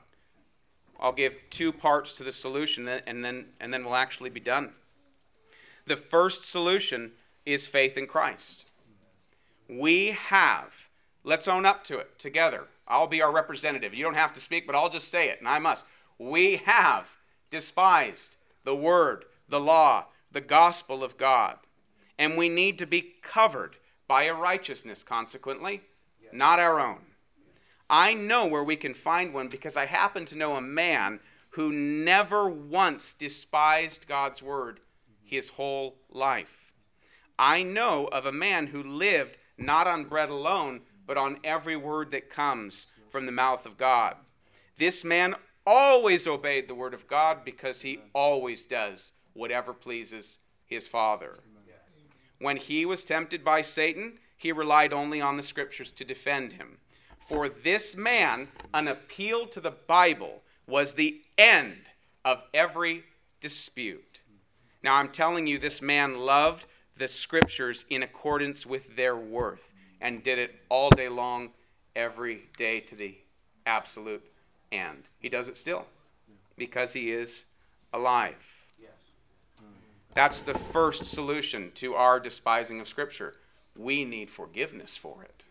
I'll 1.01 1.13
give 1.13 1.35
two 1.51 1.73
parts 1.73 2.13
to 2.15 2.25
the 2.25 2.33
solution, 2.33 2.87
and 2.89 3.25
then, 3.25 3.47
and 3.61 3.73
then 3.73 3.85
we'll 3.85 3.97
actually 3.97 4.31
be 4.31 4.41
done. 4.41 4.73
The 5.87 5.97
first 5.97 6.49
solution 6.49 7.13
is 7.45 7.67
faith 7.67 7.97
in 7.99 8.07
Christ. 8.07 8.65
We 9.69 10.13
have, 10.13 10.73
let's 11.25 11.49
own 11.49 11.67
up 11.67 11.83
to 11.85 11.99
it 11.99 12.19
together. 12.19 12.67
I'll 12.87 13.07
be 13.07 13.23
our 13.23 13.33
representative. 13.33 13.95
You 13.95 14.05
don't 14.05 14.15
have 14.15 14.33
to 14.35 14.41
speak, 14.41 14.67
but 14.67 14.77
I'll 14.77 14.91
just 14.91 15.09
say 15.09 15.29
it, 15.29 15.41
and 15.41 15.49
I 15.49 15.59
must. 15.59 15.85
We 16.19 16.57
have 16.57 17.09
despised 17.51 18.37
the 18.65 18.77
Word, 18.77 19.25
the 19.49 19.61
law, 19.61 20.07
the 20.31 20.41
gospel 20.41 21.03
of 21.03 21.19
God. 21.19 21.59
And 22.19 22.37
we 22.37 22.49
need 22.49 22.79
to 22.79 22.87
be 22.87 23.15
covered 23.23 23.77
by 24.07 24.25
a 24.25 24.35
righteousness, 24.35 25.03
consequently, 25.03 25.83
not 26.33 26.61
our 26.61 26.79
own. 26.79 26.99
I 27.93 28.15
know 28.15 28.47
where 28.47 28.65
we 28.65 28.77
can 28.77 28.95
find 28.95 29.35
one 29.35 29.49
because 29.49 29.77
I 29.77 29.85
happen 29.85 30.25
to 30.25 30.35
know 30.35 30.57
a 30.57 30.63
man 30.63 31.21
who 31.51 31.71
never 31.71 32.49
once 32.49 33.13
despised 33.13 34.09
God's 34.09 34.41
word 34.41 34.81
his 35.23 35.51
whole 35.51 35.97
life. 36.09 36.73
I 37.39 37.63
know 37.63 38.07
of 38.07 38.25
a 38.25 38.33
man 38.33 38.67
who 38.67 38.83
lived 38.83 39.37
not 39.59 39.87
on 39.87 40.07
bread 40.07 40.31
alone, 40.31 40.81
but 41.07 41.19
on 41.19 41.39
every 41.45 41.77
word 41.77 42.13
that 42.13 42.31
comes 42.31 42.87
from 43.11 43.27
the 43.27 43.33
mouth 43.33 43.67
of 43.67 43.77
God. 43.77 44.17
This 44.79 45.05
man 45.05 45.35
always 45.67 46.27
obeyed 46.27 46.69
the 46.69 46.75
word 46.75 46.95
of 46.95 47.07
God 47.07 47.45
because 47.45 47.83
he 47.83 48.01
always 48.15 48.65
does 48.65 49.13
whatever 49.35 49.75
pleases 49.75 50.39
his 50.65 50.89
Father. 50.89 51.35
When 52.39 52.57
he 52.57 52.87
was 52.87 53.05
tempted 53.05 53.45
by 53.45 53.61
Satan, 53.61 54.19
he 54.39 54.51
relied 54.51 54.95
only 54.95 55.21
on 55.21 55.37
the 55.37 55.43
scriptures 55.43 55.93
to 55.93 56.07
defend 56.07 56.55
him. 56.55 56.79
For 57.33 57.49
this 57.49 57.97
man, 57.97 58.49
an 58.75 58.89
appeal 58.89 59.47
to 59.47 59.61
the 59.61 59.71
Bible 59.71 60.43
was 60.67 60.93
the 60.93 61.23
end 61.39 61.79
of 62.27 62.43
every 62.53 63.05
dispute. 63.41 64.21
Now, 64.83 64.97
I'm 64.97 65.09
telling 65.09 65.47
you, 65.47 65.59
this 65.59 65.81
man 65.81 66.19
loved 66.19 66.67
the 66.99 67.09
scriptures 67.09 67.87
in 67.89 68.03
accordance 68.03 68.67
with 68.67 68.97
their 68.97 69.17
worth 69.17 69.63
and 70.03 70.23
did 70.23 70.39
it 70.39 70.57
all 70.69 70.91
day 70.91 71.09
long, 71.09 71.49
every 71.97 72.43
day 72.59 72.81
to 72.81 72.95
the 72.95 73.17
absolute 73.65 74.23
end. 74.71 75.05
He 75.19 75.31
does 75.31 75.49
it 75.49 75.57
still 75.57 75.87
because 76.59 76.93
he 76.93 77.13
is 77.13 77.45
alive. 77.95 78.35
That's 80.13 80.41
the 80.41 80.59
first 80.71 81.07
solution 81.07 81.73
to 81.77 81.95
our 81.95 82.21
despising 82.21 82.79
of 82.81 82.89
Scripture 82.89 83.37
we 83.75 84.05
need 84.05 84.29
forgiveness 84.29 84.99
for 84.99 85.23
it. 85.23 85.45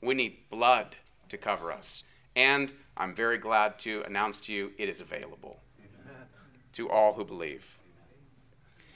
We 0.00 0.14
need 0.14 0.38
blood 0.48 0.96
to 1.28 1.38
cover 1.38 1.72
us. 1.72 2.02
And 2.36 2.72
I'm 2.96 3.14
very 3.14 3.38
glad 3.38 3.78
to 3.80 4.02
announce 4.06 4.40
to 4.42 4.52
you 4.52 4.72
it 4.78 4.88
is 4.88 5.00
available 5.00 5.58
Amen. 5.78 6.26
to 6.74 6.88
all 6.90 7.14
who 7.14 7.24
believe. 7.24 7.64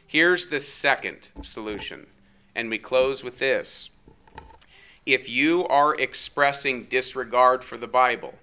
Here's 0.06 0.48
the 0.48 0.60
second 0.60 1.30
solution, 1.42 2.06
and 2.54 2.68
we 2.68 2.78
close 2.78 3.24
with 3.24 3.38
this. 3.38 3.88
If 5.06 5.28
you 5.28 5.66
are 5.68 5.94
expressing 5.94 6.84
disregard 6.84 7.64
for 7.64 7.76
the 7.76 7.88
Bible 7.88 8.34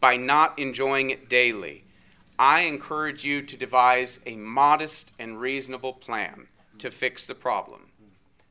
by 0.00 0.16
not 0.16 0.58
enjoying 0.58 1.10
it 1.10 1.28
daily, 1.28 1.84
I 2.38 2.62
encourage 2.62 3.24
you 3.24 3.42
to 3.42 3.56
devise 3.56 4.20
a 4.26 4.36
modest 4.36 5.12
and 5.18 5.40
reasonable 5.40 5.92
plan 5.92 6.48
to 6.78 6.90
fix 6.90 7.26
the 7.26 7.34
problem. 7.34 7.90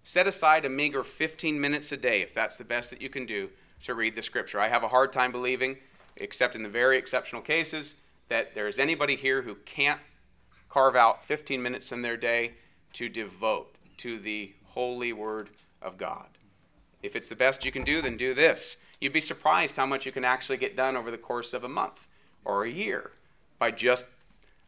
Set 0.03 0.27
aside 0.27 0.63
a 0.63 0.69
meager 0.69 1.03
15 1.03 1.59
minutes 1.59 1.91
a 1.91 1.97
day, 1.97 2.21
if 2.21 2.33
that's 2.33 2.57
the 2.57 2.63
best 2.63 2.89
that 2.91 3.01
you 3.01 3.09
can 3.09 3.25
do, 3.25 3.49
to 3.83 3.93
read 3.93 4.15
the 4.15 4.21
scripture. 4.21 4.59
I 4.59 4.67
have 4.67 4.83
a 4.83 4.87
hard 4.87 5.13
time 5.13 5.31
believing, 5.31 5.77
except 6.17 6.55
in 6.55 6.63
the 6.63 6.69
very 6.69 6.97
exceptional 6.97 7.41
cases, 7.41 7.95
that 8.29 8.53
there 8.55 8.67
is 8.67 8.79
anybody 8.79 9.15
here 9.15 9.41
who 9.41 9.55
can't 9.65 9.99
carve 10.69 10.95
out 10.95 11.25
15 11.25 11.61
minutes 11.61 11.91
in 11.91 12.01
their 12.01 12.17
day 12.17 12.53
to 12.93 13.09
devote 13.09 13.73
to 13.97 14.19
the 14.19 14.53
holy 14.65 15.13
word 15.13 15.49
of 15.81 15.97
God. 15.97 16.27
If 17.03 17.15
it's 17.15 17.29
the 17.29 17.35
best 17.35 17.63
you 17.63 17.71
can 17.71 17.83
do, 17.83 18.01
then 18.01 18.17
do 18.17 18.33
this. 18.33 18.75
You'd 18.99 19.13
be 19.13 19.21
surprised 19.21 19.75
how 19.75 19.85
much 19.85 20.05
you 20.05 20.11
can 20.11 20.25
actually 20.25 20.57
get 20.57 20.75
done 20.75 20.97
over 20.97 21.11
the 21.11 21.17
course 21.17 21.53
of 21.53 21.63
a 21.63 21.69
month 21.69 22.07
or 22.43 22.63
a 22.63 22.69
year 22.69 23.11
by 23.59 23.71
just 23.71 24.05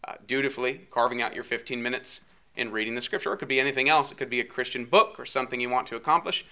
uh, 0.07 0.13
dutifully 0.27 0.87
carving 0.91 1.21
out 1.21 1.33
your 1.33 1.43
15 1.43 1.81
minutes 1.81 2.21
in 2.55 2.71
reading 2.71 2.95
the 2.95 3.01
scripture. 3.01 3.33
It 3.33 3.37
could 3.37 3.47
be 3.47 3.59
anything 3.59 3.89
else. 3.89 4.11
It 4.11 4.17
could 4.17 4.29
be 4.29 4.39
a 4.39 4.45
Christian 4.45 4.85
book 4.85 5.19
or 5.19 5.25
something 5.25 5.59
you 5.59 5.69
want 5.69 5.87
to 5.87 5.95
accomplish. 5.95 6.45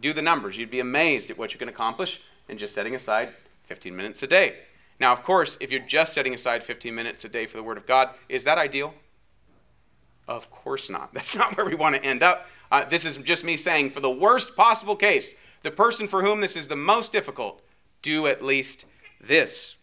Do 0.00 0.12
the 0.12 0.22
numbers. 0.22 0.56
You'd 0.56 0.70
be 0.70 0.80
amazed 0.80 1.30
at 1.30 1.38
what 1.38 1.52
you 1.52 1.58
can 1.58 1.68
accomplish 1.68 2.20
in 2.48 2.58
just 2.58 2.74
setting 2.74 2.94
aside 2.94 3.30
15 3.64 3.94
minutes 3.94 4.22
a 4.22 4.26
day. 4.26 4.56
Now, 4.98 5.12
of 5.12 5.22
course, 5.22 5.56
if 5.60 5.70
you're 5.70 5.80
just 5.80 6.12
setting 6.12 6.34
aside 6.34 6.62
15 6.62 6.94
minutes 6.94 7.24
a 7.24 7.28
day 7.28 7.46
for 7.46 7.56
the 7.56 7.62
Word 7.62 7.78
of 7.78 7.86
God, 7.86 8.10
is 8.28 8.44
that 8.44 8.58
ideal? 8.58 8.92
Of 10.28 10.50
course 10.50 10.90
not. 10.90 11.10
That's 11.14 11.34
not 11.34 11.56
where 11.56 11.66
we 11.66 11.74
want 11.74 11.96
to 11.96 12.04
end 12.04 12.22
up. 12.22 12.46
Uh, 12.70 12.84
this 12.84 13.04
is 13.04 13.16
just 13.18 13.44
me 13.44 13.56
saying, 13.56 13.90
for 13.90 14.00
the 14.00 14.10
worst 14.10 14.56
possible 14.56 14.96
case, 14.96 15.34
the 15.62 15.70
person 15.70 16.06
for 16.06 16.22
whom 16.22 16.40
this 16.40 16.56
is 16.56 16.68
the 16.68 16.76
most 16.76 17.12
difficult, 17.12 17.62
do 18.02 18.26
at 18.26 18.44
least 18.44 18.84
this. 19.20 19.76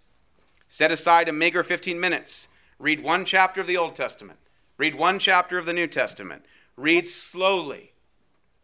Set 0.70 0.92
aside 0.92 1.28
a 1.28 1.34
meager 1.34 1.64
15 1.64 2.00
minutes. 2.00 2.48
Read 2.80 3.04
one 3.04 3.26
chapter 3.26 3.62
of 3.62 3.68
the 3.68 3.78
Old 3.78 3.96
Testament. 3.96 4.40
Read 4.78 4.96
one 4.96 5.20
chapter 5.20 5.58
of 5.58 5.66
the 5.66 5.74
New 5.74 5.88
Testament. 5.88 6.44
Read 6.76 7.08
slowly, 7.08 7.92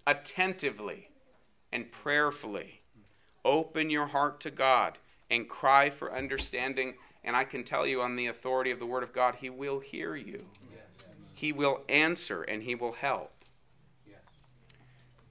attentively, 0.07 1.09
and 1.71 1.91
prayerfully. 1.91 2.81
Open 3.45 3.89
your 3.89 4.07
heart 4.07 4.39
to 4.41 4.51
God 4.51 4.97
and 5.29 5.49
cry 5.49 5.89
for 5.89 6.15
understanding. 6.15 6.93
And 7.23 7.35
I 7.35 7.43
can 7.43 7.63
tell 7.63 7.87
you, 7.87 8.01
on 8.01 8.15
the 8.15 8.27
authority 8.27 8.71
of 8.71 8.79
the 8.79 8.85
Word 8.85 9.03
of 9.03 9.13
God, 9.13 9.35
He 9.35 9.49
will 9.49 9.79
hear 9.79 10.15
you. 10.15 10.45
He 11.33 11.51
will 11.51 11.81
answer 11.89 12.43
and 12.43 12.63
He 12.63 12.75
will 12.75 12.93
help. 12.93 13.31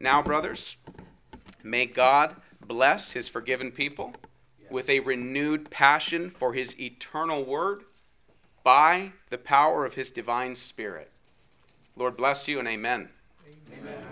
Now, 0.00 0.20
brothers, 0.20 0.76
may 1.62 1.86
God 1.86 2.34
bless 2.66 3.12
His 3.12 3.28
forgiven 3.28 3.70
people 3.70 4.12
with 4.68 4.90
a 4.90 5.00
renewed 5.00 5.70
passion 5.70 6.30
for 6.30 6.52
His 6.52 6.78
eternal 6.80 7.44
Word 7.44 7.84
by 8.64 9.12
the 9.30 9.38
power 9.38 9.86
of 9.86 9.94
His 9.94 10.10
divine 10.10 10.56
Spirit. 10.56 11.10
Lord 11.96 12.16
bless 12.16 12.48
you 12.48 12.58
and 12.58 12.66
amen. 12.66 13.10
Amen. 13.78 14.11